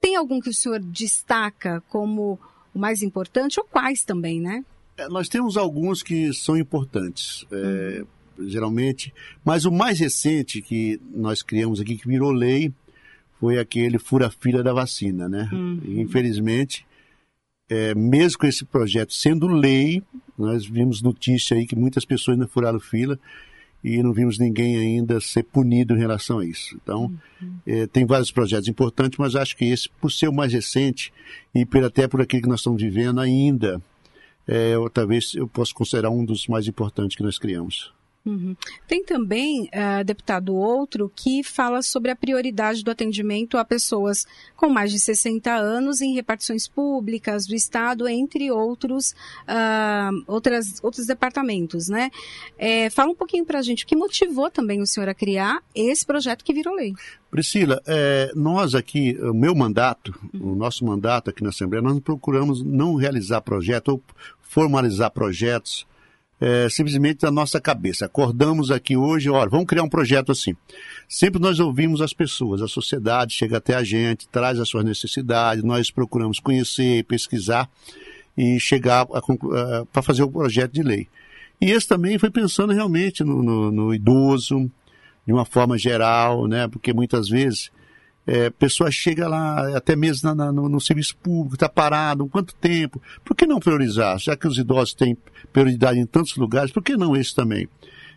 Tem 0.00 0.16
algum 0.16 0.40
que 0.40 0.48
o 0.48 0.54
senhor 0.54 0.80
destaca 0.80 1.82
como 1.90 2.40
o 2.72 2.78
mais 2.78 3.02
importante 3.02 3.60
ou 3.60 3.66
quais 3.66 4.06
também, 4.06 4.40
né? 4.40 4.64
É, 4.96 5.06
nós 5.06 5.28
temos 5.28 5.58
alguns 5.58 6.02
que 6.02 6.32
são 6.32 6.56
importantes. 6.56 7.44
É, 7.52 8.06
geralmente. 8.38 9.12
Mas 9.44 9.66
o 9.66 9.70
mais 9.70 10.00
recente 10.00 10.62
que 10.62 10.98
nós 11.14 11.42
criamos 11.42 11.78
aqui, 11.78 11.98
que 11.98 12.08
virou 12.08 12.32
lei, 12.32 12.72
foi 13.40 13.58
aquele 13.58 13.98
fura-fila 13.98 14.62
da 14.62 14.72
vacina, 14.72 15.28
né? 15.28 15.48
Uhum. 15.50 15.80
infelizmente, 15.86 16.86
é, 17.70 17.94
mesmo 17.94 18.38
com 18.38 18.46
esse 18.46 18.66
projeto 18.66 19.14
sendo 19.14 19.48
lei, 19.48 20.02
nós 20.36 20.66
vimos 20.66 21.00
notícia 21.00 21.56
aí 21.56 21.66
que 21.66 21.74
muitas 21.74 22.04
pessoas 22.04 22.36
ainda 22.36 22.46
furaram 22.46 22.78
fila 22.78 23.18
e 23.82 24.02
não 24.02 24.12
vimos 24.12 24.38
ninguém 24.38 24.76
ainda 24.76 25.20
ser 25.20 25.42
punido 25.44 25.94
em 25.94 25.98
relação 25.98 26.40
a 26.40 26.44
isso. 26.44 26.76
Então, 26.82 27.10
uhum. 27.40 27.54
é, 27.66 27.86
tem 27.86 28.04
vários 28.04 28.30
projetos 28.30 28.68
importantes, 28.68 29.18
mas 29.18 29.34
acho 29.34 29.56
que 29.56 29.64
esse, 29.64 29.88
por 30.00 30.12
ser 30.12 30.28
o 30.28 30.34
mais 30.34 30.52
recente 30.52 31.10
e 31.54 31.64
por, 31.64 31.82
até 31.82 32.06
por 32.06 32.20
aquilo 32.20 32.42
que 32.42 32.48
nós 32.48 32.60
estamos 32.60 32.82
vivendo 32.82 33.20
ainda, 33.20 33.80
é, 34.46 34.74
talvez 34.92 35.32
eu 35.34 35.48
possa 35.48 35.72
considerar 35.72 36.10
um 36.10 36.24
dos 36.24 36.46
mais 36.46 36.66
importantes 36.66 37.16
que 37.16 37.22
nós 37.22 37.38
criamos. 37.38 37.90
Uhum. 38.24 38.54
Tem 38.86 39.02
também, 39.02 39.70
uh, 39.74 40.04
deputado, 40.04 40.54
outro 40.54 41.10
que 41.14 41.42
fala 41.42 41.80
sobre 41.80 42.10
a 42.10 42.16
prioridade 42.16 42.84
do 42.84 42.90
atendimento 42.90 43.56
a 43.56 43.64
pessoas 43.64 44.26
com 44.54 44.68
mais 44.68 44.92
de 44.92 45.00
60 45.00 45.50
anos 45.50 46.02
em 46.02 46.14
repartições 46.14 46.68
públicas 46.68 47.46
do 47.46 47.54
Estado, 47.54 48.06
entre 48.06 48.50
outros, 48.50 49.12
uh, 49.48 50.22
outras, 50.26 50.82
outros 50.82 51.06
departamentos, 51.06 51.88
né? 51.88 52.10
É, 52.58 52.90
fala 52.90 53.10
um 53.10 53.14
pouquinho 53.14 53.44
para 53.44 53.58
a 53.58 53.62
gente 53.62 53.84
o 53.84 53.86
que 53.86 53.96
motivou 53.96 54.50
também 54.50 54.82
o 54.82 54.86
senhor 54.86 55.08
a 55.08 55.14
criar 55.14 55.62
esse 55.74 56.04
projeto 56.04 56.44
que 56.44 56.52
virou 56.52 56.74
lei. 56.74 56.92
Priscila, 57.30 57.80
é, 57.86 58.30
nós 58.34 58.74
aqui, 58.74 59.16
o 59.22 59.32
meu 59.32 59.54
mandato, 59.54 60.14
uhum. 60.34 60.52
o 60.52 60.54
nosso 60.54 60.84
mandato 60.84 61.30
aqui 61.30 61.42
na 61.42 61.48
Assembleia, 61.48 61.82
nós 61.82 61.98
procuramos 62.00 62.62
não 62.62 62.96
realizar 62.96 63.40
projetos 63.40 63.94
ou 63.94 64.02
formalizar 64.42 65.10
projetos 65.10 65.86
é, 66.40 66.68
simplesmente 66.70 67.20
da 67.20 67.30
nossa 67.30 67.60
cabeça. 67.60 68.06
Acordamos 68.06 68.70
aqui 68.70 68.96
hoje, 68.96 69.28
olha, 69.28 69.50
vamos 69.50 69.66
criar 69.66 69.82
um 69.82 69.88
projeto 69.88 70.32
assim. 70.32 70.56
Sempre 71.08 71.40
nós 71.40 71.60
ouvimos 71.60 72.00
as 72.00 72.12
pessoas, 72.12 72.62
a 72.62 72.68
sociedade 72.68 73.34
chega 73.34 73.58
até 73.58 73.74
a 73.74 73.84
gente, 73.84 74.26
traz 74.28 74.58
as 74.58 74.68
suas 74.68 74.84
necessidades, 74.84 75.62
nós 75.62 75.90
procuramos 75.90 76.40
conhecer, 76.40 77.04
pesquisar 77.04 77.68
e 78.36 78.58
chegar 78.58 79.06
para 79.92 80.02
fazer 80.02 80.22
o 80.22 80.30
projeto 80.30 80.72
de 80.72 80.82
lei. 80.82 81.08
E 81.60 81.70
esse 81.70 81.86
também 81.86 82.18
foi 82.18 82.30
pensando 82.30 82.72
realmente 82.72 83.22
no, 83.22 83.42
no, 83.42 83.70
no 83.70 83.94
idoso, 83.94 84.70
de 85.26 85.32
uma 85.32 85.44
forma 85.44 85.76
geral, 85.76 86.46
né? 86.46 86.66
Porque 86.66 86.94
muitas 86.94 87.28
vezes 87.28 87.70
é, 88.30 88.48
pessoa 88.48 88.92
chega 88.92 89.26
lá, 89.26 89.76
até 89.76 89.96
mesmo 89.96 90.28
na, 90.28 90.34
na, 90.36 90.52
no, 90.52 90.68
no, 90.68 90.80
serviço 90.80 91.16
público, 91.16 91.56
está 91.56 91.68
parado, 91.68 92.28
quanto 92.28 92.54
tempo? 92.54 93.02
Por 93.24 93.34
que 93.34 93.44
não 93.44 93.58
priorizar? 93.58 94.20
Já 94.20 94.36
que 94.36 94.46
os 94.46 94.56
idosos 94.56 94.94
têm 94.94 95.16
prioridade 95.52 95.98
em 95.98 96.06
tantos 96.06 96.36
lugares, 96.36 96.70
por 96.70 96.80
que 96.80 96.96
não 96.96 97.16
esse 97.16 97.34
também? 97.34 97.68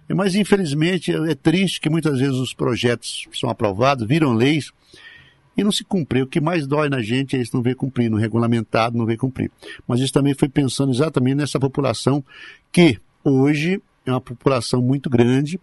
Mas, 0.08 0.36
infelizmente, 0.36 1.12
é 1.12 1.34
triste 1.34 1.82
que 1.82 1.89
muitas 1.89 2.20
vezes 2.20 2.36
os 2.36 2.53
projetos 2.53 3.27
são 3.34 3.50
aprovados, 3.50 4.05
viram 4.05 4.34
leis, 4.34 4.72
e 5.58 5.63
não 5.63 5.72
se 5.72 5.84
cumpriu. 5.84 6.25
O 6.25 6.27
que 6.27 6.39
mais 6.39 6.67
dói 6.67 6.89
na 6.89 7.01
gente 7.01 7.36
é 7.36 7.41
isso 7.41 7.55
não 7.55 7.63
ver 7.63 7.75
cumprir, 7.75 8.13
regulamentado, 8.13 8.96
não 8.96 9.08
ver 9.08 9.17
cumprir. 9.17 9.50
Mas 9.88 10.00
isso 10.00 10.13
também 10.13 10.36
foi 10.36 10.48
pensando 10.48 10.91
exatamente 10.91 11.38
nessa 11.38 11.60
população 11.60 12.24
que 12.72 13.00
hoje 13.24 13.82
é 14.05 14.12
uma 14.12 14.22
população 14.22 14.81
muito 14.81 15.10
grande 15.10 15.60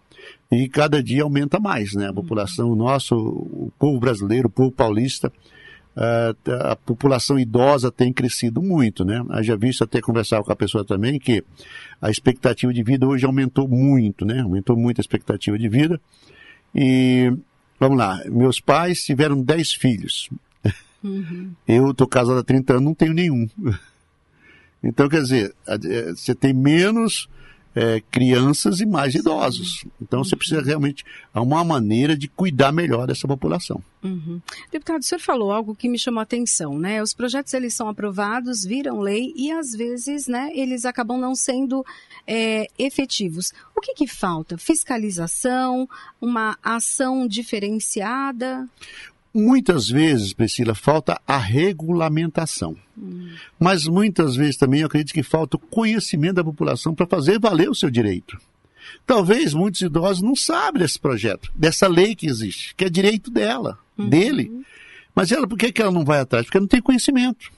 e 0.51 0.67
cada 0.67 1.01
dia 1.01 1.23
aumenta 1.23 1.59
mais, 1.59 1.93
né? 1.93 2.09
A 2.09 2.13
população 2.13 2.75
nossa, 2.75 3.15
o 3.15 3.71
povo 3.77 3.99
brasileiro, 3.99 4.47
o 4.47 4.51
povo 4.51 4.71
paulista, 4.71 5.31
a, 5.95 6.71
a 6.71 6.75
população 6.75 7.37
idosa 7.37 7.91
tem 7.91 8.11
crescido 8.11 8.61
muito, 8.61 9.05
né? 9.05 9.23
Já 9.41 9.55
visto 9.55 9.83
até 9.83 10.01
conversar 10.01 10.41
com 10.43 10.51
a 10.51 10.55
pessoa 10.55 10.85
também 10.85 11.19
que 11.19 11.43
a 12.01 12.09
expectativa 12.09 12.73
de 12.73 12.83
vida 12.83 13.07
hoje 13.07 13.25
aumentou 13.25 13.67
muito, 13.67 14.25
né? 14.25 14.41
Aumentou 14.41 14.75
muito 14.75 14.99
a 14.99 15.01
expectativa 15.01 15.57
de 15.57 15.69
vida. 15.69 16.01
E 16.73 17.31
vamos 17.79 17.97
lá, 17.97 18.21
meus 18.25 18.59
pais 18.59 19.03
tiveram 19.03 19.41
10 19.41 19.73
filhos. 19.73 20.29
Uhum. 21.03 21.51
Eu 21.67 21.91
estou 21.91 22.07
casado 22.07 22.39
há 22.39 22.43
30 22.43 22.73
anos, 22.73 22.85
não 22.85 22.93
tenho 22.95 23.13
nenhum. 23.13 23.47
Então, 24.83 25.07
quer 25.07 25.21
dizer, 25.21 25.53
você 26.15 26.33
tem 26.33 26.55
menos 26.55 27.29
é, 27.75 28.01
crianças 28.11 28.81
e 28.81 28.85
mais 28.85 29.15
idosos. 29.15 29.85
Então 30.01 30.23
você 30.23 30.35
precisa 30.35 30.61
realmente 30.61 31.03
uma 31.33 31.63
maneira 31.63 32.15
de 32.15 32.27
cuidar 32.27 32.71
melhor 32.71 33.07
dessa 33.07 33.27
população. 33.27 33.81
Uhum. 34.03 34.41
Deputado, 34.71 35.01
o 35.01 35.05
senhor 35.05 35.21
falou 35.21 35.51
algo 35.51 35.75
que 35.75 35.87
me 35.87 35.97
chamou 35.97 36.19
a 36.19 36.23
atenção, 36.23 36.77
né? 36.77 37.01
Os 37.03 37.13
projetos 37.13 37.53
eles 37.53 37.73
são 37.73 37.87
aprovados, 37.87 38.63
viram 38.63 38.99
lei 38.99 39.31
e 39.35 39.51
às 39.51 39.71
vezes, 39.71 40.27
né, 40.27 40.49
eles 40.53 40.85
acabam 40.85 41.19
não 41.19 41.35
sendo 41.35 41.85
é, 42.25 42.67
efetivos. 42.79 43.53
O 43.75 43.81
que, 43.81 43.93
que 43.93 44.07
falta? 44.07 44.57
Fiscalização, 44.57 45.87
uma 46.19 46.57
ação 46.63 47.27
diferenciada? 47.27 48.67
Muitas 49.33 49.87
vezes, 49.87 50.33
Priscila, 50.33 50.75
falta 50.75 51.19
a 51.25 51.37
regulamentação. 51.37 52.75
Hum. 52.97 53.29
Mas 53.59 53.85
muitas 53.85 54.35
vezes 54.35 54.57
também 54.57 54.81
eu 54.81 54.87
acredito 54.87 55.13
que 55.13 55.23
falta 55.23 55.55
o 55.55 55.59
conhecimento 55.59 56.35
da 56.35 56.43
população 56.43 56.93
para 56.93 57.07
fazer 57.07 57.39
valer 57.39 57.69
o 57.69 57.75
seu 57.75 57.89
direito. 57.89 58.37
Talvez 59.05 59.53
muitos 59.53 59.81
idosos 59.81 60.21
não 60.21 60.35
sabem 60.35 60.81
desse 60.81 60.99
projeto, 60.99 61.51
dessa 61.55 61.87
lei 61.87 62.13
que 62.13 62.27
existe, 62.27 62.75
que 62.75 62.85
é 62.85 62.89
direito 62.89 63.31
dela, 63.31 63.77
uhum. 63.97 64.09
dele. 64.09 64.51
Mas 65.15 65.31
ela, 65.31 65.47
por 65.47 65.57
que, 65.57 65.71
que 65.71 65.81
ela 65.81 65.91
não 65.91 66.03
vai 66.03 66.19
atrás? 66.19 66.45
Porque 66.45 66.59
não 66.59 66.67
tem 66.67 66.81
conhecimento. 66.81 67.51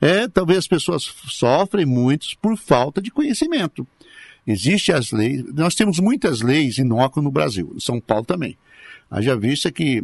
É, 0.00 0.28
talvez 0.28 0.60
as 0.60 0.68
pessoas 0.68 1.02
sofrem 1.28 1.84
muitos 1.84 2.34
por 2.34 2.56
falta 2.56 3.00
de 3.00 3.10
conhecimento. 3.10 3.86
Existem 4.46 4.94
as 4.94 5.10
leis, 5.12 5.44
nós 5.54 5.74
temos 5.74 5.98
muitas 5.98 6.40
leis 6.40 6.78
inócuas 6.78 7.22
no 7.24 7.30
Brasil, 7.30 7.72
em 7.76 7.80
São 7.80 8.00
Paulo 8.00 8.24
também. 8.24 8.56
Haja 9.10 9.36
vista 9.36 9.70
que 9.70 10.02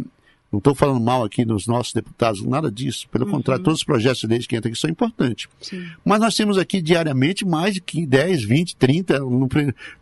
não 0.54 0.58
estou 0.58 0.74
falando 0.74 1.00
mal 1.00 1.24
aqui 1.24 1.44
dos 1.44 1.66
nossos 1.66 1.92
deputados, 1.92 2.42
nada 2.44 2.70
disso. 2.70 3.08
Pelo 3.08 3.26
uhum. 3.26 3.32
contrário, 3.32 3.64
todos 3.64 3.80
os 3.80 3.84
projetos 3.84 4.20
de 4.20 4.28
lei 4.28 4.38
que 4.38 4.56
entram 4.56 4.70
aqui 4.70 4.78
são 4.78 4.88
importantes. 4.88 5.48
Sim. 5.60 5.84
Mas 6.04 6.20
nós 6.20 6.36
temos 6.36 6.56
aqui 6.56 6.80
diariamente 6.80 7.44
mais 7.44 7.74
de 7.74 8.06
10, 8.06 8.44
20, 8.44 8.76
30. 8.76 9.18
No, 9.18 9.48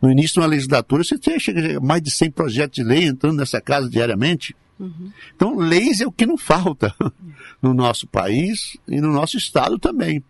no 0.01 0.11
início 0.11 0.35
de 0.35 0.41
uma 0.41 0.47
legislatura, 0.47 1.03
você 1.03 1.17
chega 1.41 1.81
mais 1.81 2.03
de 2.03 2.11
100 2.11 2.31
projetos 2.33 2.77
de 2.77 2.85
lei 2.85 3.05
entrando 3.05 3.39
nessa 3.39 3.63
casa 3.63 3.89
diariamente. 3.89 4.55
Uhum. 4.79 5.11
Então, 5.35 5.57
leis 5.57 6.03
é 6.03 6.07
o 6.07 6.13
que 6.13 6.27
não 6.27 6.37
falta 6.37 6.95
no 7.63 7.73
nosso 7.73 8.07
país 8.07 8.77
e 8.87 9.01
no 9.01 9.11
nosso 9.11 9.39
estado 9.39 9.79
também. 9.79 10.23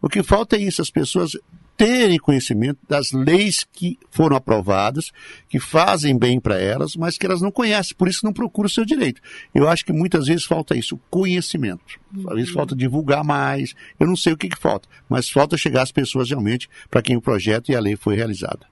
O 0.00 0.08
que 0.08 0.22
falta 0.22 0.54
é 0.54 0.60
isso, 0.60 0.82
as 0.82 0.90
pessoas 0.90 1.36
terem 1.76 2.18
conhecimento 2.18 2.78
das 2.88 3.10
leis 3.12 3.66
que 3.72 3.98
foram 4.10 4.36
aprovadas, 4.36 5.10
que 5.48 5.58
fazem 5.58 6.16
bem 6.16 6.40
para 6.40 6.58
elas, 6.58 6.94
mas 6.96 7.18
que 7.18 7.26
elas 7.26 7.40
não 7.40 7.50
conhecem, 7.50 7.96
por 7.96 8.08
isso 8.08 8.24
não 8.24 8.32
procuram 8.32 8.66
o 8.66 8.70
seu 8.70 8.84
direito. 8.84 9.20
Eu 9.54 9.68
acho 9.68 9.84
que 9.84 9.92
muitas 9.92 10.26
vezes 10.26 10.44
falta 10.44 10.76
isso, 10.76 10.98
conhecimento. 11.10 11.82
Às 12.28 12.34
vezes 12.34 12.50
falta 12.50 12.76
divulgar 12.76 13.24
mais, 13.24 13.74
eu 13.98 14.06
não 14.06 14.16
sei 14.16 14.32
o 14.32 14.36
que, 14.36 14.48
que 14.48 14.58
falta, 14.58 14.88
mas 15.08 15.28
falta 15.28 15.56
chegar 15.56 15.82
às 15.82 15.92
pessoas 15.92 16.28
realmente 16.28 16.68
para 16.90 17.02
quem 17.02 17.16
o 17.16 17.20
projeto 17.20 17.70
e 17.70 17.76
a 17.76 17.80
lei 17.80 17.96
foi 17.96 18.14
realizada. 18.14 18.66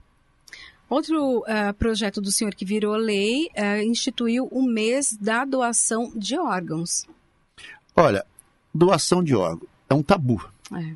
Outro 0.88 1.38
uh, 1.38 1.72
projeto 1.78 2.20
do 2.20 2.30
senhor 2.30 2.54
que 2.54 2.66
virou 2.66 2.94
lei 2.96 3.46
uh, 3.56 3.82
instituiu 3.82 4.46
o 4.52 4.62
mês 4.62 5.16
da 5.18 5.44
doação 5.44 6.12
de 6.14 6.38
órgãos. 6.38 7.06
Olha, 7.96 8.24
doação 8.74 9.24
de 9.24 9.34
órgãos 9.34 9.70
é 9.88 9.94
um 9.94 10.02
tabu. 10.02 10.46
É. 10.70 10.92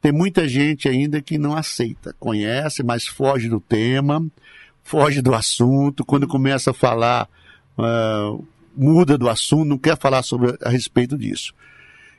Tem 0.00 0.12
muita 0.12 0.46
gente 0.48 0.88
ainda 0.88 1.20
que 1.20 1.38
não 1.38 1.56
aceita, 1.56 2.14
conhece, 2.18 2.82
mas 2.82 3.06
foge 3.06 3.48
do 3.48 3.60
tema, 3.60 4.24
foge 4.82 5.20
do 5.20 5.34
assunto. 5.34 6.04
Quando 6.04 6.28
começa 6.28 6.70
a 6.70 6.74
falar, 6.74 7.28
uh, 7.76 8.44
muda 8.76 9.18
do 9.18 9.28
assunto, 9.28 9.68
não 9.68 9.78
quer 9.78 9.98
falar 9.98 10.22
sobre 10.22 10.56
a 10.62 10.68
respeito 10.68 11.18
disso. 11.18 11.52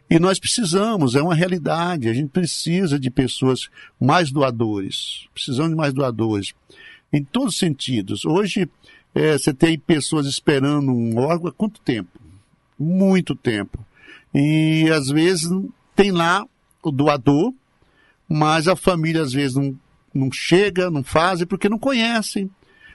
E 0.09 0.17
nós 0.19 0.39
precisamos, 0.39 1.15
é 1.15 1.21
uma 1.21 1.35
realidade, 1.35 2.09
a 2.09 2.13
gente 2.13 2.29
precisa 2.29 2.99
de 2.99 3.11
pessoas 3.11 3.69
mais 3.99 4.31
doadores, 4.31 5.27
precisamos 5.33 5.69
de 5.69 5.77
mais 5.77 5.93
doadores, 5.93 6.53
em 7.13 7.23
todos 7.23 7.53
os 7.53 7.59
sentidos. 7.59 8.25
Hoje, 8.25 8.67
é, 9.13 9.37
você 9.37 9.53
tem 9.53 9.77
pessoas 9.77 10.25
esperando 10.25 10.91
um 10.91 11.17
órgão 11.19 11.47
há 11.47 11.51
quanto 11.51 11.79
tempo? 11.81 12.19
Muito 12.77 13.35
tempo. 13.35 13.85
E 14.33 14.89
às 14.91 15.09
vezes 15.09 15.49
tem 15.95 16.11
lá 16.11 16.45
o 16.81 16.91
doador, 16.91 17.53
mas 18.29 18.67
a 18.67 18.75
família 18.75 19.23
às 19.23 19.33
vezes 19.33 19.55
não, 19.55 19.75
não 20.13 20.31
chega, 20.31 20.91
não 20.91 21.03
faz, 21.03 21.43
porque 21.45 21.67
não 21.67 21.79
conhecem. 21.79 22.49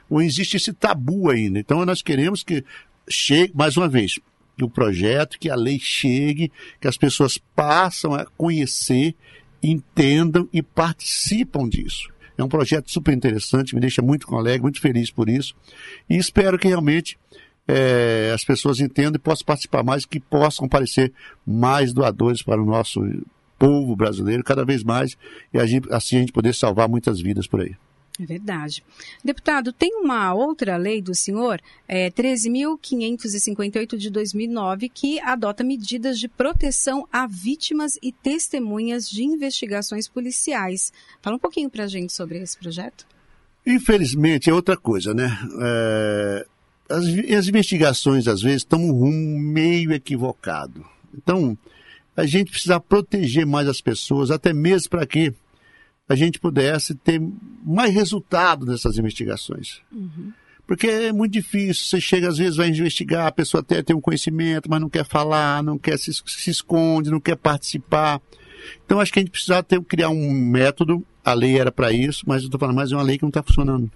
Ou 0.08 0.22
existe 0.22 0.56
esse 0.56 0.72
tabu 0.72 1.28
ainda. 1.28 1.58
Então 1.58 1.84
nós 1.84 2.00
queremos 2.00 2.44
que 2.44 2.64
chegue, 3.08 3.52
mais 3.54 3.76
uma 3.76 3.88
vez, 3.88 4.20
o 4.62 4.70
projeto, 4.70 5.38
que 5.38 5.50
a 5.50 5.56
lei 5.56 5.78
chegue, 5.80 6.52
que 6.80 6.86
as 6.86 6.96
pessoas 6.96 7.36
passam 7.56 8.14
a 8.14 8.24
conhecer, 8.24 9.14
entendam 9.62 10.48
e 10.52 10.62
participam 10.62 11.68
disso. 11.68 12.08
É 12.36 12.42
um 12.42 12.48
projeto 12.48 12.90
super 12.90 13.12
interessante, 13.12 13.74
me 13.74 13.80
deixa 13.80 14.02
muito 14.02 14.32
alegre, 14.34 14.62
muito 14.62 14.80
feliz 14.80 15.10
por 15.10 15.28
isso. 15.28 15.54
E 16.08 16.16
espero 16.16 16.58
que 16.58 16.68
realmente 16.68 17.18
é, 17.66 18.32
as 18.34 18.44
pessoas 18.44 18.80
entendam 18.80 19.14
e 19.16 19.18
possam 19.18 19.44
participar 19.44 19.82
mais, 19.82 20.04
que 20.04 20.20
possam 20.20 20.66
aparecer 20.66 21.12
mais 21.46 21.92
doadores 21.92 22.42
para 22.42 22.60
o 22.60 22.66
nosso 22.66 23.00
povo 23.58 23.94
brasileiro 23.96 24.42
cada 24.44 24.64
vez 24.64 24.82
mais 24.82 25.16
e 25.52 25.58
assim 25.90 26.16
a 26.16 26.20
gente 26.20 26.32
poder 26.32 26.54
salvar 26.54 26.88
muitas 26.88 27.20
vidas 27.20 27.46
por 27.46 27.60
aí. 27.60 27.76
É 28.20 28.24
verdade. 28.24 28.84
Deputado, 29.24 29.72
tem 29.72 29.96
uma 29.96 30.32
outra 30.32 30.76
lei 30.76 31.02
do 31.02 31.12
senhor, 31.14 31.60
é, 31.88 32.10
13.558 32.10 33.96
de 33.96 34.08
2009, 34.08 34.88
que 34.88 35.18
adota 35.20 35.64
medidas 35.64 36.20
de 36.20 36.28
proteção 36.28 37.08
a 37.12 37.26
vítimas 37.26 37.98
e 38.00 38.12
testemunhas 38.12 39.10
de 39.10 39.24
investigações 39.24 40.06
policiais. 40.06 40.92
Fala 41.20 41.36
um 41.36 41.40
pouquinho 41.40 41.68
para 41.68 41.84
a 41.84 41.88
gente 41.88 42.12
sobre 42.12 42.38
esse 42.38 42.56
projeto. 42.56 43.04
Infelizmente, 43.66 44.48
é 44.48 44.54
outra 44.54 44.76
coisa, 44.76 45.12
né? 45.12 45.36
É, 45.60 46.46
as, 46.88 47.04
as 47.06 47.48
investigações, 47.48 48.28
às 48.28 48.42
vezes, 48.42 48.58
estão 48.58 48.80
um 48.80 48.92
rumo 48.92 49.40
meio 49.40 49.92
equivocado. 49.92 50.86
Então, 51.12 51.58
a 52.16 52.26
gente 52.26 52.50
precisa 52.50 52.78
proteger 52.78 53.46
mais 53.46 53.68
as 53.68 53.80
pessoas, 53.80 54.30
até 54.30 54.52
mesmo 54.52 54.90
para 54.90 55.06
que 55.06 55.32
a 56.08 56.14
gente 56.14 56.38
pudesse 56.38 56.94
ter 56.94 57.20
mais 57.64 57.92
resultado 57.92 58.66
nessas 58.66 58.98
investigações. 58.98 59.80
Uhum. 59.90 60.32
Porque 60.66 60.86
é 60.86 61.12
muito 61.12 61.32
difícil, 61.32 61.86
você 61.86 62.00
chega 62.00 62.28
às 62.28 62.38
vezes, 62.38 62.56
vai 62.56 62.68
investigar, 62.68 63.26
a 63.26 63.32
pessoa 63.32 63.60
até 63.60 63.82
tem 63.82 63.94
um 63.94 64.00
conhecimento, 64.00 64.70
mas 64.70 64.80
não 64.80 64.88
quer 64.88 65.04
falar, 65.04 65.62
não 65.62 65.78
quer 65.78 65.98
se, 65.98 66.12
se 66.12 66.50
esconde, 66.50 67.10
não 67.10 67.20
quer 67.20 67.36
participar. 67.36 68.20
Então 68.84 69.00
acho 69.00 69.12
que 69.12 69.18
a 69.18 69.22
gente 69.22 69.30
precisava 69.30 69.62
ter, 69.62 69.80
criar 69.82 70.08
um 70.08 70.30
método, 70.30 71.04
a 71.22 71.34
lei 71.34 71.58
era 71.58 71.70
para 71.70 71.92
isso, 71.92 72.24
mas 72.26 72.42
eu 72.42 72.46
estou 72.46 72.58
falando, 72.58 72.76
mas 72.76 72.92
é 72.92 72.96
uma 72.96 73.02
lei 73.02 73.18
que 73.18 73.24
não 73.24 73.28
está 73.28 73.42
funcionando. 73.42 73.90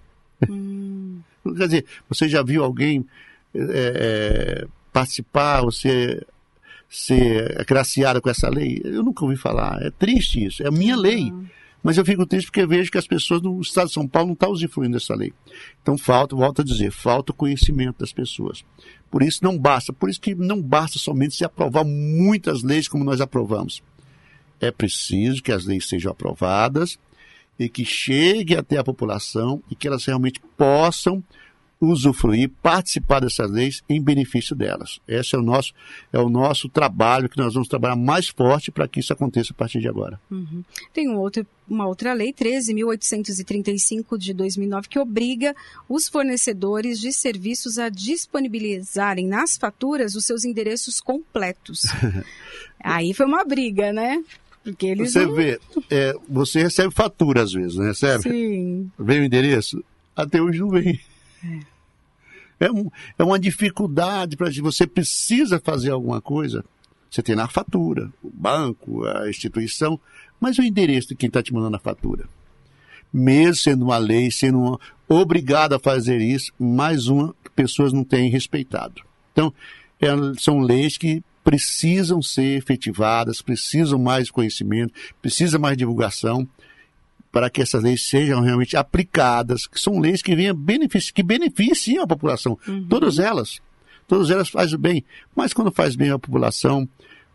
Hum. 0.48 1.20
Quer 1.56 1.66
dizer, 1.66 1.84
você 2.08 2.28
já 2.28 2.42
viu 2.42 2.62
alguém 2.62 3.06
é, 3.54 4.66
participar, 4.92 5.62
você 5.62 6.22
ser 6.88 7.60
agraciada 7.60 8.20
com 8.20 8.30
essa 8.30 8.48
lei? 8.48 8.80
Eu 8.84 9.02
nunca 9.02 9.24
ouvi 9.24 9.36
falar. 9.36 9.82
É 9.82 9.90
triste 9.90 10.44
isso. 10.44 10.62
É 10.62 10.68
a 10.68 10.70
minha 10.70 10.96
lei. 10.96 11.32
Mas 11.82 11.96
eu 11.96 12.04
fico 12.04 12.26
triste 12.26 12.46
porque 12.46 12.66
vejo 12.66 12.90
que 12.90 12.98
as 12.98 13.06
pessoas 13.06 13.40
no 13.40 13.60
estado 13.60 13.86
de 13.86 13.94
São 13.94 14.06
Paulo 14.06 14.28
não 14.28 14.34
estão 14.34 14.50
usufruindo 14.50 14.94
dessa 14.94 15.14
lei. 15.14 15.32
Então 15.80 15.96
falta, 15.96 16.34
volto 16.34 16.62
a 16.62 16.64
dizer, 16.64 16.90
falta 16.90 17.30
o 17.30 17.34
conhecimento 17.34 18.00
das 18.00 18.12
pessoas. 18.12 18.64
Por 19.10 19.22
isso 19.22 19.40
não 19.42 19.56
basta, 19.56 19.92
por 19.92 20.10
isso 20.10 20.20
que 20.20 20.34
não 20.34 20.60
basta 20.60 20.98
somente 20.98 21.36
se 21.36 21.44
aprovar 21.44 21.84
muitas 21.84 22.62
leis 22.62 22.88
como 22.88 23.04
nós 23.04 23.20
aprovamos. 23.20 23.82
É 24.60 24.70
preciso 24.70 25.42
que 25.42 25.52
as 25.52 25.64
leis 25.64 25.88
sejam 25.88 26.10
aprovadas 26.10 26.98
e 27.58 27.68
que 27.68 27.84
chegue 27.84 28.56
até 28.56 28.76
a 28.76 28.84
população 28.84 29.62
e 29.70 29.74
que 29.74 29.86
elas 29.86 30.04
realmente 30.04 30.40
possam 30.56 31.22
usufruir, 31.80 32.50
participar 32.62 33.20
dessas 33.20 33.50
leis 33.50 33.82
em 33.88 34.02
benefício 34.02 34.54
delas. 34.56 34.98
Esse 35.06 35.36
é 35.36 35.38
o 35.38 35.42
nosso, 35.42 35.72
é 36.12 36.18
o 36.18 36.28
nosso 36.28 36.68
trabalho 36.68 37.28
que 37.28 37.38
nós 37.38 37.54
vamos 37.54 37.68
trabalhar 37.68 37.96
mais 37.96 38.28
forte 38.28 38.70
para 38.70 38.88
que 38.88 39.00
isso 39.00 39.12
aconteça 39.12 39.52
a 39.52 39.56
partir 39.56 39.80
de 39.80 39.88
agora. 39.88 40.20
Uhum. 40.30 40.64
Tem 40.92 41.08
um 41.08 41.16
outro, 41.16 41.46
uma 41.68 41.86
outra 41.86 42.12
lei, 42.12 42.32
13.835 42.32 44.18
de 44.18 44.34
2009, 44.34 44.88
que 44.88 44.98
obriga 44.98 45.54
os 45.88 46.08
fornecedores 46.08 46.98
de 46.98 47.12
serviços 47.12 47.78
a 47.78 47.88
disponibilizarem 47.88 49.26
nas 49.26 49.56
faturas 49.56 50.14
os 50.14 50.24
seus 50.24 50.44
endereços 50.44 51.00
completos. 51.00 51.82
Aí 52.82 53.14
foi 53.14 53.26
uma 53.26 53.44
briga, 53.44 53.92
né? 53.92 54.22
Porque 54.64 54.86
eles 54.86 55.12
você 55.12 55.24
não... 55.24 55.34
vê, 55.34 55.60
é, 55.90 56.14
você 56.28 56.62
recebe 56.62 56.92
fatura 56.92 57.42
às 57.42 57.52
vezes, 57.52 57.76
não 57.76 57.84
recebe? 57.84 58.22
Sim. 58.24 58.90
Vem 58.98 59.20
o 59.20 59.24
endereço? 59.24 59.82
Até 60.14 60.42
hoje 60.42 60.58
não 60.58 60.68
vem. 60.68 61.00
É, 61.44 62.66
é, 62.66 62.72
um, 62.72 62.90
é 63.18 63.24
uma 63.24 63.38
dificuldade 63.38 64.36
para 64.36 64.50
você 64.60 64.86
precisa 64.86 65.60
fazer 65.60 65.90
alguma 65.90 66.20
coisa. 66.20 66.64
Você 67.10 67.22
tem 67.22 67.34
na 67.34 67.48
fatura, 67.48 68.12
o 68.22 68.30
banco, 68.30 69.04
a 69.06 69.28
instituição, 69.30 69.98
mas 70.40 70.58
o 70.58 70.62
endereço 70.62 71.08
de 71.08 71.14
quem 71.14 71.28
está 71.28 71.42
te 71.42 71.54
mandando 71.54 71.76
a 71.76 71.80
fatura. 71.80 72.28
Mesmo 73.12 73.56
sendo 73.56 73.84
uma 73.86 73.96
lei, 73.96 74.30
sendo 74.30 74.58
uma, 74.58 74.80
obrigado 75.08 75.72
a 75.72 75.78
fazer 75.78 76.20
isso, 76.20 76.52
mais 76.58 77.06
uma 77.06 77.34
pessoas 77.58 77.92
não 77.92 78.04
têm 78.04 78.30
respeitado. 78.30 79.02
Então, 79.32 79.52
é, 80.00 80.08
são 80.38 80.60
leis 80.60 80.96
que 80.96 81.24
precisam 81.42 82.22
ser 82.22 82.58
efetivadas, 82.58 83.42
precisam 83.42 83.98
mais 83.98 84.30
conhecimento, 84.30 84.92
precisa 85.20 85.58
mais 85.58 85.76
divulgação 85.76 86.46
para 87.30 87.50
que 87.50 87.62
essas 87.62 87.82
leis 87.82 88.06
sejam 88.06 88.40
realmente 88.40 88.76
aplicadas, 88.76 89.66
que 89.66 89.80
são 89.80 89.98
leis 89.98 90.22
que 90.22 90.34
venham 90.34 90.54
benefici 90.54 91.12
que 91.12 91.22
beneficiam 91.22 92.04
a 92.04 92.06
população. 92.06 92.58
Uhum. 92.66 92.86
Todas 92.88 93.18
elas. 93.18 93.60
Todas 94.06 94.30
elas 94.30 94.48
fazem 94.48 94.78
bem. 94.78 95.04
Mas 95.36 95.52
quando 95.52 95.70
faz 95.70 95.94
bem 95.94 96.10
a 96.10 96.18
população, 96.18 96.88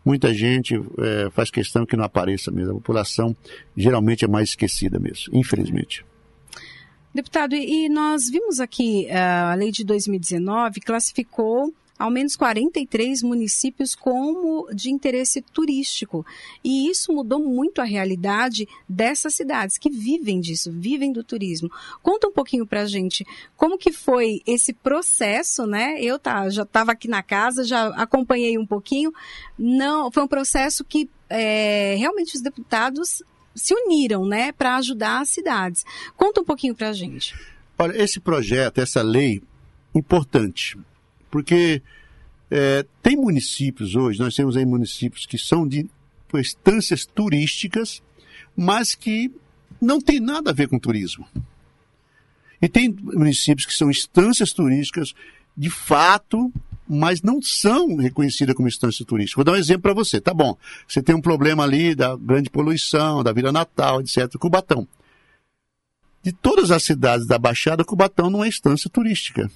muita 0.04 0.34
gente 0.34 0.74
é, 0.98 1.30
faz 1.30 1.50
questão 1.50 1.86
que 1.86 1.96
não 1.96 2.04
apareça 2.04 2.50
mesmo. 2.50 2.72
A 2.72 2.74
população 2.74 3.36
geralmente 3.76 4.24
é 4.24 4.28
mais 4.28 4.50
esquecida 4.50 4.98
mesmo, 4.98 5.32
infelizmente. 5.32 6.04
Deputado, 7.14 7.54
e 7.54 7.88
nós 7.88 8.28
vimos 8.28 8.58
aqui 8.58 9.06
uh, 9.08 9.52
a 9.52 9.54
lei 9.54 9.70
de 9.70 9.84
2019 9.84 10.80
classificou 10.80 11.72
ao 11.98 12.10
menos 12.10 12.36
43 12.36 13.22
municípios 13.22 13.94
como 13.94 14.68
de 14.74 14.90
interesse 14.90 15.40
turístico. 15.40 16.26
E 16.62 16.88
isso 16.90 17.12
mudou 17.12 17.38
muito 17.38 17.80
a 17.80 17.84
realidade 17.84 18.66
dessas 18.88 19.34
cidades 19.34 19.78
que 19.78 19.90
vivem 19.90 20.40
disso, 20.40 20.72
vivem 20.72 21.12
do 21.12 21.22
turismo. 21.22 21.70
Conta 22.02 22.28
um 22.28 22.32
pouquinho 22.32 22.66
pra 22.66 22.86
gente 22.86 23.24
como 23.56 23.78
que 23.78 23.92
foi 23.92 24.40
esse 24.46 24.72
processo, 24.72 25.66
né? 25.66 26.00
Eu 26.00 26.18
tá, 26.18 26.48
já 26.50 26.62
estava 26.62 26.92
aqui 26.92 27.08
na 27.08 27.22
casa, 27.22 27.64
já 27.64 27.88
acompanhei 27.88 28.58
um 28.58 28.66
pouquinho. 28.66 29.12
Não, 29.58 30.10
foi 30.10 30.22
um 30.22 30.28
processo 30.28 30.84
que 30.84 31.08
é, 31.30 31.94
realmente 31.96 32.34
os 32.34 32.42
deputados 32.42 33.22
se 33.54 33.72
uniram, 33.72 34.26
né, 34.26 34.50
para 34.50 34.76
ajudar 34.76 35.20
as 35.20 35.28
cidades. 35.28 35.84
Conta 36.16 36.40
um 36.40 36.44
pouquinho 36.44 36.74
para 36.74 36.88
a 36.88 36.92
gente. 36.92 37.38
Olha, 37.78 38.02
esse 38.02 38.18
projeto, 38.18 38.78
essa 38.78 39.00
lei, 39.00 39.40
importante 39.94 40.76
porque 41.34 41.82
é, 42.48 42.86
tem 43.02 43.16
municípios 43.16 43.96
hoje, 43.96 44.20
nós 44.20 44.36
temos 44.36 44.56
aí 44.56 44.64
municípios 44.64 45.26
que 45.26 45.36
são 45.36 45.66
de 45.66 45.90
estâncias 46.32 47.04
turísticas, 47.04 48.00
mas 48.56 48.94
que 48.94 49.32
não 49.80 50.00
tem 50.00 50.20
nada 50.20 50.50
a 50.50 50.54
ver 50.54 50.68
com 50.68 50.78
turismo. 50.78 51.26
E 52.62 52.68
tem 52.68 52.88
municípios 52.88 53.66
que 53.66 53.74
são 53.74 53.90
estâncias 53.90 54.52
turísticas 54.52 55.12
de 55.56 55.70
fato, 55.70 56.52
mas 56.88 57.20
não 57.20 57.42
são 57.42 57.96
reconhecidas 57.96 58.54
como 58.54 58.68
estância 58.68 59.04
turística. 59.04 59.36
Vou 59.36 59.44
dar 59.44 59.54
um 59.54 59.60
exemplo 59.60 59.82
para 59.82 59.94
você. 59.94 60.20
Tá 60.20 60.32
bom, 60.32 60.56
você 60.86 61.02
tem 61.02 61.16
um 61.16 61.20
problema 61.20 61.64
ali 61.64 61.96
da 61.96 62.14
grande 62.14 62.48
poluição, 62.48 63.24
da 63.24 63.32
Vila 63.32 63.50
Natal, 63.50 64.00
etc. 64.00 64.38
Cubatão. 64.38 64.86
De 66.22 66.30
todas 66.30 66.70
as 66.70 66.84
cidades 66.84 67.26
da 67.26 67.40
Baixada, 67.40 67.84
Cubatão 67.84 68.30
não 68.30 68.44
é 68.44 68.48
estância 68.48 68.88
turística. 68.88 69.50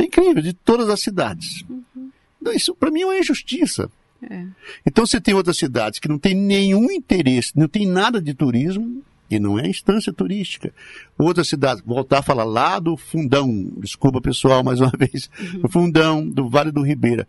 É 0.00 0.04
incrível, 0.04 0.42
de 0.42 0.54
todas 0.54 0.88
as 0.88 1.00
cidades. 1.00 1.62
Uhum. 1.68 2.10
Isso, 2.54 2.74
para 2.74 2.90
mim, 2.90 3.02
é 3.02 3.06
uma 3.06 3.18
injustiça. 3.18 3.90
É. 4.22 4.46
Então, 4.86 5.04
você 5.04 5.20
tem 5.20 5.34
outras 5.34 5.58
cidades 5.58 5.98
que 5.98 6.08
não 6.08 6.18
tem 6.18 6.34
nenhum 6.34 6.90
interesse, 6.90 7.52
não 7.54 7.68
tem 7.68 7.86
nada 7.86 8.20
de 8.20 8.32
turismo, 8.32 9.02
e 9.30 9.38
não 9.38 9.58
é 9.58 9.68
instância 9.68 10.12
turística. 10.12 10.72
Outras 11.18 11.48
cidades, 11.48 11.82
voltar 11.86 12.18
a 12.18 12.22
falar 12.22 12.44
lá 12.44 12.78
do 12.78 12.96
Fundão, 12.96 13.70
desculpa 13.76 14.20
pessoal 14.20 14.64
mais 14.64 14.80
uma 14.80 14.92
vez, 14.98 15.30
uhum. 15.38 15.60
do 15.60 15.68
Fundão, 15.68 16.26
do 16.26 16.48
Vale 16.48 16.72
do 16.72 16.82
Ribeira. 16.82 17.28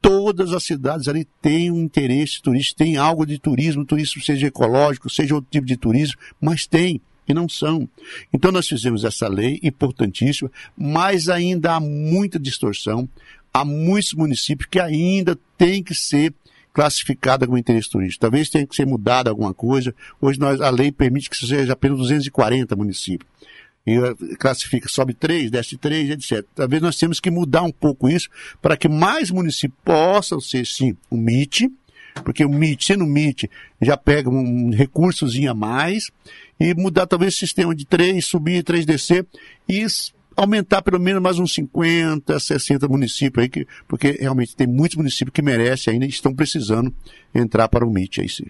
Todas 0.00 0.52
as 0.52 0.64
cidades 0.64 1.08
ali 1.08 1.26
têm 1.40 1.70
um 1.70 1.80
interesse 1.80 2.40
turístico, 2.40 2.78
tem 2.78 2.96
algo 2.96 3.26
de 3.26 3.38
turismo, 3.38 3.84
turismo 3.84 4.22
seja 4.22 4.46
ecológico, 4.46 5.10
seja 5.10 5.34
outro 5.34 5.50
tipo 5.50 5.66
de 5.66 5.76
turismo, 5.76 6.18
mas 6.40 6.66
tem 6.66 7.00
que 7.26 7.34
não 7.34 7.48
são. 7.48 7.88
Então 8.32 8.50
nós 8.52 8.68
fizemos 8.68 9.04
essa 9.04 9.28
lei, 9.28 9.60
importantíssima, 9.62 10.50
mas 10.76 11.28
ainda 11.28 11.74
há 11.74 11.80
muita 11.80 12.38
distorção, 12.38 13.08
há 13.52 13.64
muitos 13.64 14.14
municípios 14.14 14.68
que 14.70 14.80
ainda 14.80 15.38
têm 15.56 15.82
que 15.82 15.94
ser 15.94 16.34
classificada 16.72 17.46
como 17.46 17.58
interesse 17.58 17.90
turístico. 17.90 18.22
Talvez 18.22 18.48
tenha 18.48 18.66
que 18.66 18.74
ser 18.74 18.86
mudada 18.86 19.30
alguma 19.30 19.52
coisa. 19.52 19.94
Hoje 20.20 20.38
nós, 20.38 20.60
a 20.60 20.70
lei 20.70 20.90
permite 20.90 21.28
que 21.28 21.36
seja 21.36 21.72
apenas 21.72 21.98
240 21.98 22.74
municípios. 22.74 23.30
E 23.86 23.96
eh, 23.96 24.36
classifica, 24.38 24.88
sobe 24.88 25.12
3, 25.12 25.50
desce 25.50 25.76
3, 25.76 26.10
etc. 26.10 26.46
Talvez 26.54 26.80
nós 26.80 26.96
temos 26.96 27.20
que 27.20 27.30
mudar 27.30 27.62
um 27.62 27.72
pouco 27.72 28.08
isso 28.08 28.28
para 28.60 28.76
que 28.76 28.88
mais 28.88 29.30
municípios 29.30 29.78
possam 29.84 30.40
ser, 30.40 30.64
sim, 30.66 30.96
o 31.10 31.16
MIT, 31.16 31.70
porque 32.24 32.44
o 32.44 32.50
MIT, 32.50 32.84
sendo 32.84 33.04
MIT, 33.04 33.50
já 33.80 33.96
pega 33.96 34.28
um 34.28 34.70
recursozinho 34.70 35.50
a 35.50 35.54
mais, 35.54 36.10
e 36.58 36.74
mudar 36.74 37.06
talvez 37.06 37.34
o 37.34 37.38
sistema 37.38 37.74
de 37.74 37.84
3, 37.84 38.24
subir 38.24 38.62
3 38.62 38.86
descer, 38.86 39.26
e 39.68 39.86
aumentar 40.36 40.82
pelo 40.82 40.98
menos 40.98 41.22
mais 41.22 41.38
uns 41.38 41.52
50, 41.54 42.38
60 42.38 42.88
municípios 42.88 43.42
aí, 43.42 43.48
que, 43.48 43.66
porque 43.86 44.12
realmente 44.12 44.56
tem 44.56 44.66
muitos 44.66 44.96
municípios 44.96 45.32
que 45.32 45.42
merecem 45.42 45.94
ainda 45.94 46.06
e 46.06 46.08
estão 46.08 46.34
precisando 46.34 46.92
entrar 47.34 47.68
para 47.68 47.86
o 47.86 47.90
MIT 47.90 48.20
aí 48.20 48.28
sim. 48.28 48.46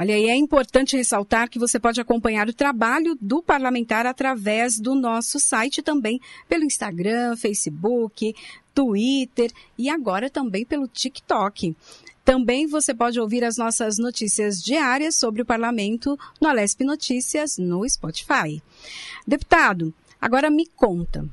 Olha, 0.00 0.18
e 0.18 0.30
é 0.30 0.34
importante 0.34 0.96
ressaltar 0.96 1.50
que 1.50 1.58
você 1.58 1.78
pode 1.78 2.00
acompanhar 2.00 2.48
o 2.48 2.54
trabalho 2.54 3.18
do 3.20 3.42
parlamentar 3.42 4.06
através 4.06 4.80
do 4.80 4.94
nosso 4.94 5.38
site 5.38 5.82
também 5.82 6.18
pelo 6.48 6.64
Instagram, 6.64 7.36
Facebook, 7.36 8.34
Twitter 8.74 9.52
e 9.76 9.90
agora 9.90 10.30
também 10.30 10.64
pelo 10.64 10.88
TikTok. 10.88 11.76
Também 12.24 12.66
você 12.66 12.94
pode 12.94 13.18
ouvir 13.18 13.44
as 13.44 13.56
nossas 13.56 13.98
notícias 13.98 14.62
diárias 14.62 15.16
sobre 15.16 15.42
o 15.42 15.46
parlamento 15.46 16.18
no 16.40 16.48
Alesp 16.48 16.84
Notícias 16.84 17.56
no 17.58 17.88
Spotify. 17.88 18.62
Deputado, 19.26 19.92
agora 20.20 20.50
me 20.50 20.66
conta, 20.66 21.28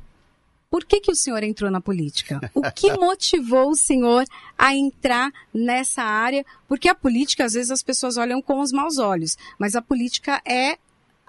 por 0.70 0.86
que, 0.86 1.00
que 1.00 1.12
o 1.12 1.16
senhor 1.16 1.44
entrou 1.44 1.72
na 1.72 1.80
política? 1.80 2.40
O 2.54 2.62
que 2.62 2.92
motivou 2.98 3.72
o 3.72 3.76
senhor 3.76 4.26
a 4.58 4.76
entrar 4.76 5.32
nessa 5.54 6.04
área? 6.04 6.46
Porque 6.68 6.90
a 6.90 6.96
política, 6.96 7.46
às 7.46 7.54
vezes, 7.54 7.72
as 7.72 7.82
pessoas 7.82 8.18
olham 8.18 8.42
com 8.42 8.60
os 8.60 8.72
maus 8.72 8.98
olhos, 8.98 9.38
mas 9.58 9.76
a 9.76 9.82
política 9.82 10.42
é 10.46 10.78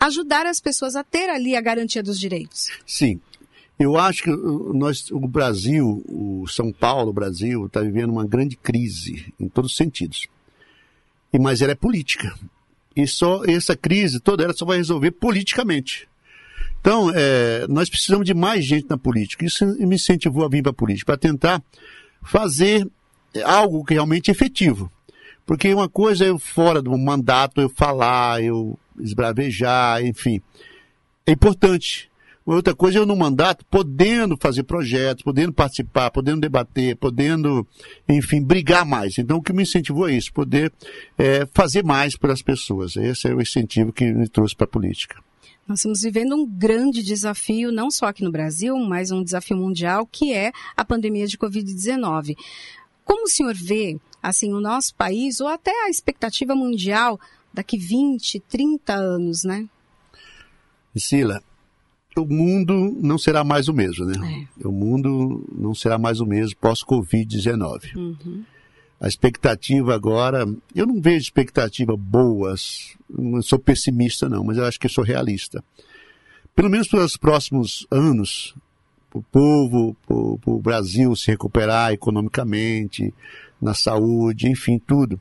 ajudar 0.00 0.46
as 0.46 0.60
pessoas 0.60 0.96
a 0.96 1.04
ter 1.04 1.28
ali 1.28 1.56
a 1.56 1.60
garantia 1.60 2.02
dos 2.02 2.18
direitos. 2.18 2.68
Sim. 2.86 3.20
Eu 3.78 3.96
acho 3.96 4.24
que 4.24 4.30
nós, 4.30 5.10
o 5.10 5.20
Brasil, 5.20 6.02
o 6.08 6.46
São 6.48 6.72
Paulo, 6.72 7.10
o 7.10 7.12
Brasil, 7.12 7.66
está 7.66 7.80
vivendo 7.80 8.10
uma 8.10 8.26
grande 8.26 8.56
crise 8.56 9.32
em 9.38 9.48
todos 9.48 9.70
os 9.70 9.76
sentidos. 9.76 10.26
E, 11.32 11.38
mas 11.38 11.62
ela 11.62 11.72
é 11.72 11.76
política. 11.76 12.34
E 12.96 13.06
só 13.06 13.44
essa 13.44 13.76
crise 13.76 14.18
toda 14.18 14.42
ela 14.42 14.52
só 14.52 14.64
vai 14.64 14.78
resolver 14.78 15.12
politicamente. 15.12 16.08
Então, 16.80 17.10
é, 17.14 17.66
nós 17.68 17.88
precisamos 17.88 18.26
de 18.26 18.34
mais 18.34 18.64
gente 18.64 18.88
na 18.88 18.98
política. 18.98 19.44
Isso 19.44 19.64
me 19.64 19.94
incentivou 19.94 20.44
a 20.44 20.48
vir 20.48 20.62
para 20.62 20.70
a 20.70 20.74
política, 20.74 21.12
para 21.12 21.18
tentar 21.18 21.62
fazer 22.22 22.88
algo 23.44 23.84
que 23.84 23.94
realmente 23.94 24.30
é 24.30 24.32
efetivo. 24.32 24.90
Porque 25.46 25.72
uma 25.72 25.88
coisa 25.88 26.24
é 26.24 26.30
eu 26.30 26.38
fora 26.38 26.82
do 26.82 26.96
mandato, 26.98 27.60
eu 27.60 27.68
falar, 27.68 28.42
eu 28.42 28.78
esbravejar, 28.98 30.04
enfim. 30.04 30.42
É 31.24 31.32
importante. 31.32 32.10
Outra 32.54 32.74
coisa 32.74 32.96
é 32.96 33.00
eu 33.02 33.04
no 33.04 33.14
mandato 33.14 33.62
podendo 33.66 34.34
fazer 34.40 34.62
projetos, 34.62 35.22
podendo 35.22 35.52
participar, 35.52 36.10
podendo 36.10 36.40
debater, 36.40 36.96
podendo, 36.96 37.66
enfim, 38.08 38.42
brigar 38.42 38.86
mais. 38.86 39.18
Então 39.18 39.36
o 39.36 39.42
que 39.42 39.52
me 39.52 39.64
incentivou 39.64 40.08
é 40.08 40.14
isso, 40.14 40.32
poder 40.32 40.72
é, 41.18 41.46
fazer 41.52 41.84
mais 41.84 42.16
para 42.16 42.32
as 42.32 42.40
pessoas. 42.40 42.96
Esse 42.96 43.28
é 43.28 43.34
o 43.34 43.42
incentivo 43.42 43.92
que 43.92 44.10
me 44.10 44.26
trouxe 44.26 44.56
para 44.56 44.64
a 44.64 44.70
política. 44.70 45.22
Nós 45.66 45.80
estamos 45.80 46.00
vivendo 46.00 46.34
um 46.34 46.46
grande 46.46 47.02
desafio, 47.02 47.70
não 47.70 47.90
só 47.90 48.06
aqui 48.06 48.24
no 48.24 48.32
Brasil, 48.32 48.74
mas 48.78 49.10
um 49.10 49.22
desafio 49.22 49.58
mundial, 49.58 50.06
que 50.06 50.32
é 50.32 50.50
a 50.74 50.82
pandemia 50.86 51.26
de 51.26 51.36
Covid-19. 51.36 52.34
Como 53.04 53.24
o 53.24 53.28
senhor 53.28 53.54
vê, 53.54 53.98
assim, 54.22 54.54
o 54.54 54.60
nosso 54.60 54.94
país, 54.94 55.38
ou 55.40 55.48
até 55.48 55.84
a 55.84 55.90
expectativa 55.90 56.54
mundial 56.54 57.20
daqui 57.52 57.76
20, 57.76 58.40
30 58.40 58.94
anos, 58.94 59.44
né? 59.44 59.68
Sila, 60.96 61.42
o 62.16 62.26
mundo 62.26 62.96
não 63.00 63.18
será 63.18 63.44
mais 63.44 63.68
o 63.68 63.72
mesmo, 63.72 64.04
né? 64.04 64.48
É. 64.60 64.66
O 64.66 64.72
mundo 64.72 65.44
não 65.56 65.74
será 65.74 65.98
mais 65.98 66.20
o 66.20 66.26
mesmo 66.26 66.56
pós-Covid-19. 66.60 67.94
Uhum. 67.96 68.44
A 69.00 69.06
expectativa 69.06 69.94
agora, 69.94 70.44
eu 70.74 70.86
não 70.86 71.00
vejo 71.00 71.18
expectativa 71.18 71.96
boas, 71.96 72.96
não 73.08 73.40
sou 73.42 73.58
pessimista 73.58 74.28
não, 74.28 74.42
mas 74.42 74.56
eu 74.56 74.64
acho 74.64 74.80
que 74.80 74.88
sou 74.88 75.04
realista. 75.04 75.62
Pelo 76.54 76.68
menos 76.68 76.88
pelos 76.88 77.16
próximos 77.16 77.86
anos, 77.90 78.54
para 79.08 79.20
o 79.20 79.22
povo, 79.22 79.96
para 80.04 80.52
o 80.52 80.60
Brasil 80.60 81.14
se 81.14 81.30
recuperar 81.30 81.92
economicamente, 81.92 83.14
na 83.60 83.74
saúde, 83.74 84.48
enfim, 84.48 84.78
tudo. 84.78 85.20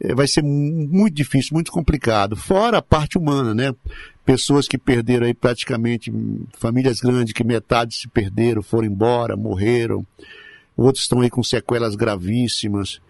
É, 0.00 0.14
vai 0.14 0.28
ser 0.28 0.42
muito 0.42 1.14
difícil, 1.14 1.54
muito 1.54 1.72
complicado. 1.72 2.36
Fora 2.36 2.78
a 2.78 2.82
parte 2.82 3.18
humana, 3.18 3.54
né? 3.54 3.74
Pessoas 4.28 4.68
que 4.68 4.76
perderam 4.76 5.26
aí 5.26 5.32
praticamente, 5.32 6.12
famílias 6.58 7.00
grandes 7.00 7.32
que 7.32 7.42
metade 7.42 7.94
se 7.94 8.06
perderam, 8.08 8.62
foram 8.62 8.86
embora, 8.86 9.34
morreram 9.36 10.06
outros 10.78 11.04
estão 11.04 11.20
aí 11.20 11.28
com 11.28 11.42
sequelas 11.42 11.96
gravíssimas. 11.96 13.00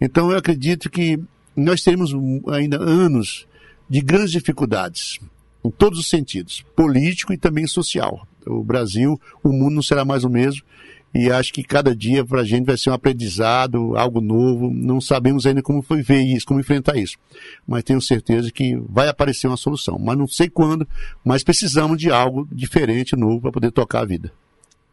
Então 0.00 0.30
eu 0.30 0.36
acredito 0.36 0.90
que 0.90 1.18
nós 1.54 1.82
teremos 1.82 2.12
ainda 2.48 2.78
anos 2.78 3.46
de 3.88 4.00
grandes 4.00 4.32
dificuldades, 4.32 5.20
em 5.64 5.70
todos 5.70 6.00
os 6.00 6.08
sentidos, 6.08 6.64
político 6.74 7.32
e 7.32 7.38
também 7.38 7.66
social. 7.66 8.26
O 8.44 8.64
Brasil, 8.64 9.20
o 9.44 9.50
mundo 9.50 9.74
não 9.74 9.82
será 9.82 10.04
mais 10.04 10.24
o 10.24 10.28
mesmo, 10.28 10.62
e 11.14 11.30
acho 11.30 11.52
que 11.52 11.62
cada 11.62 11.94
dia 11.94 12.24
para 12.24 12.40
a 12.40 12.44
gente 12.44 12.64
vai 12.64 12.76
ser 12.76 12.90
um 12.90 12.94
aprendizado, 12.94 13.96
algo 13.96 14.20
novo. 14.20 14.70
Não 14.70 15.00
sabemos 15.00 15.44
ainda 15.44 15.62
como 15.62 15.82
foi 15.82 16.02
ver 16.02 16.22
isso, 16.22 16.46
como 16.46 16.60
enfrentar 16.60 16.96
isso. 16.96 17.16
Mas 17.66 17.84
tenho 17.84 18.00
certeza 18.00 18.50
que 18.50 18.76
vai 18.88 19.08
aparecer 19.08 19.46
uma 19.46 19.56
solução. 19.56 19.98
Mas 19.98 20.16
não 20.16 20.26
sei 20.26 20.48
quando, 20.48 20.88
mas 21.24 21.44
precisamos 21.44 21.98
de 21.98 22.10
algo 22.10 22.48
diferente, 22.50 23.14
novo, 23.14 23.42
para 23.42 23.52
poder 23.52 23.70
tocar 23.70 24.00
a 24.00 24.06
vida. 24.06 24.32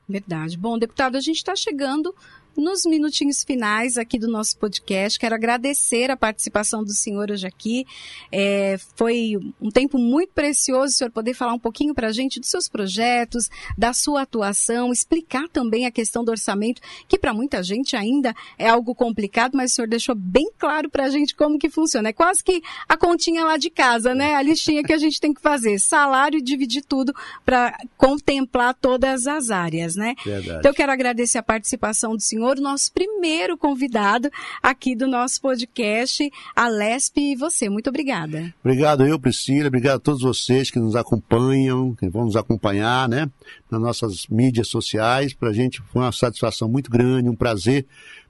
Verdade. 0.07 0.57
Bom, 0.57 0.77
deputado, 0.77 1.15
a 1.15 1.21
gente 1.21 1.37
está 1.37 1.55
chegando 1.55 2.13
nos 2.57 2.85
minutinhos 2.85 3.43
finais 3.43 3.97
aqui 3.97 4.19
do 4.19 4.27
nosso 4.27 4.57
podcast. 4.57 5.17
Quero 5.17 5.35
agradecer 5.35 6.11
a 6.11 6.17
participação 6.17 6.83
do 6.83 6.93
senhor 6.93 7.31
hoje 7.31 7.47
aqui. 7.47 7.85
É, 8.31 8.77
foi 8.95 9.37
um 9.61 9.69
tempo 9.69 9.97
muito 9.97 10.31
precioso 10.33 10.93
o 10.93 10.97
senhor 10.97 11.11
poder 11.11 11.33
falar 11.33 11.53
um 11.53 11.59
pouquinho 11.59 11.93
para 11.93 12.07
a 12.07 12.11
gente 12.11 12.39
dos 12.39 12.49
seus 12.49 12.67
projetos, 12.67 13.49
da 13.77 13.93
sua 13.93 14.23
atuação, 14.23 14.91
explicar 14.91 15.47
também 15.49 15.85
a 15.85 15.91
questão 15.91 16.23
do 16.23 16.31
orçamento, 16.31 16.81
que 17.07 17.17
para 17.17 17.33
muita 17.33 17.63
gente 17.63 17.95
ainda 17.95 18.35
é 18.57 18.67
algo 18.67 18.93
complicado, 18.93 19.55
mas 19.55 19.71
o 19.71 19.75
senhor 19.75 19.87
deixou 19.87 20.15
bem 20.15 20.51
claro 20.57 20.89
para 20.89 21.05
a 21.05 21.09
gente 21.09 21.35
como 21.35 21.57
que 21.57 21.69
funciona. 21.69 22.09
É 22.09 22.13
quase 22.13 22.43
que 22.43 22.61
a 22.87 22.97
continha 22.97 23.45
lá 23.45 23.57
de 23.57 23.69
casa, 23.69 24.13
né? 24.13 24.35
A 24.35 24.41
listinha 24.41 24.83
que 24.83 24.93
a 24.93 24.97
gente 24.97 25.19
tem 25.19 25.33
que 25.33 25.41
fazer. 25.41 25.79
Salário 25.79 26.39
e 26.39 26.41
dividir 26.41 26.83
tudo 26.83 27.13
para 27.45 27.77
contemplar 27.97 28.73
todas 28.73 29.27
as 29.27 29.49
áreas, 29.49 29.95
né? 29.95 30.15
Verdade. 30.25 30.59
Então 30.59 30.71
eu 30.71 30.75
quero 30.75 30.91
agradecer 30.91 31.37
a 31.37 31.43
participação 31.43 32.15
do 32.15 32.21
senhor 32.21 32.38
o 32.43 32.61
nosso 32.61 32.91
primeiro 32.93 33.57
convidado 33.57 34.29
aqui 34.61 34.95
do 34.95 35.07
nosso 35.07 35.41
podcast, 35.41 36.31
a 36.55 36.67
Lesp 36.67 37.17
e 37.17 37.35
você. 37.35 37.69
Muito 37.69 37.89
obrigada. 37.89 38.53
Obrigado 38.63 39.05
eu, 39.05 39.19
Priscila. 39.19 39.67
Obrigado 39.67 39.97
a 39.97 39.99
todos 39.99 40.21
vocês 40.21 40.71
que 40.71 40.79
nos 40.79 40.95
acompanham, 40.95 41.95
que 41.95 42.07
vão 42.07 42.25
nos 42.25 42.35
acompanhar, 42.35 43.09
né? 43.09 43.29
Nas 43.69 43.81
nossas 43.81 44.27
mídias 44.27 44.67
sociais. 44.67 45.33
Para 45.33 45.49
a 45.49 45.53
gente 45.53 45.81
foi 45.91 46.01
uma 46.01 46.11
satisfação 46.11 46.67
muito 46.69 46.89
grande, 46.89 47.29
um 47.29 47.35
prazer 47.35 47.85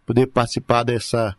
poder 0.05 0.27
participar 0.27 0.83
dessa 0.83 1.35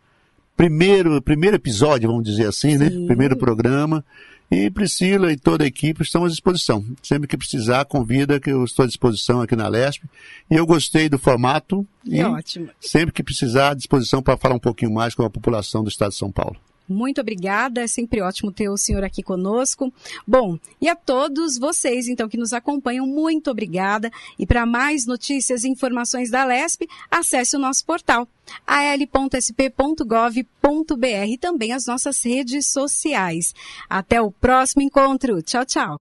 primeiro, 0.55 1.21
primeiro 1.21 1.55
episódio, 1.55 2.09
vamos 2.09 2.23
dizer 2.23 2.47
assim, 2.47 2.77
né? 2.77 2.89
Sim. 2.89 2.99
né? 2.99 3.07
Primeiro 3.07 3.35
programa. 3.35 4.05
E 4.51 4.69
Priscila 4.69 5.31
e 5.31 5.37
toda 5.37 5.63
a 5.63 5.67
equipe 5.67 6.03
estão 6.03 6.25
à 6.25 6.27
disposição. 6.27 6.85
Sempre 7.01 7.25
que 7.25 7.37
precisar, 7.37 7.85
convida 7.85 8.37
que 8.37 8.51
eu 8.51 8.65
estou 8.65 8.83
à 8.83 8.87
disposição 8.87 9.41
aqui 9.41 9.55
na 9.55 9.69
Lesp. 9.69 10.03
E 10.49 10.55
eu 10.55 10.65
gostei 10.65 11.07
do 11.07 11.17
formato. 11.17 11.87
E 12.03 12.19
é 12.19 12.27
ótimo. 12.27 12.69
Sempre 12.77 13.13
que 13.13 13.23
precisar, 13.23 13.69
à 13.69 13.73
disposição 13.73 14.21
para 14.21 14.35
falar 14.35 14.55
um 14.55 14.59
pouquinho 14.59 14.93
mais 14.93 15.15
com 15.15 15.23
a 15.23 15.29
população 15.29 15.83
do 15.83 15.89
estado 15.89 16.11
de 16.11 16.17
São 16.17 16.29
Paulo. 16.29 16.57
Muito 16.87 17.21
obrigada, 17.21 17.81
é 17.81 17.87
sempre 17.87 18.21
ótimo 18.21 18.51
ter 18.51 18.69
o 18.69 18.77
senhor 18.77 19.03
aqui 19.03 19.23
conosco. 19.23 19.93
Bom, 20.27 20.57
e 20.79 20.89
a 20.89 20.95
todos 20.95 21.57
vocês, 21.57 22.07
então, 22.07 22.27
que 22.27 22.37
nos 22.37 22.53
acompanham, 22.53 23.07
muito 23.07 23.49
obrigada. 23.49 24.11
E 24.37 24.45
para 24.45 24.65
mais 24.65 25.05
notícias 25.05 25.63
e 25.63 25.69
informações 25.69 26.29
da 26.29 26.43
LESP, 26.43 26.87
acesse 27.09 27.55
o 27.55 27.59
nosso 27.59 27.85
portal 27.85 28.27
al.sp.gov.br 28.67 30.41
e 31.27 31.37
também 31.37 31.71
as 31.71 31.85
nossas 31.85 32.21
redes 32.23 32.67
sociais. 32.67 33.53
Até 33.89 34.21
o 34.21 34.31
próximo 34.31 34.81
encontro. 34.81 35.41
Tchau, 35.41 35.65
tchau. 35.65 35.97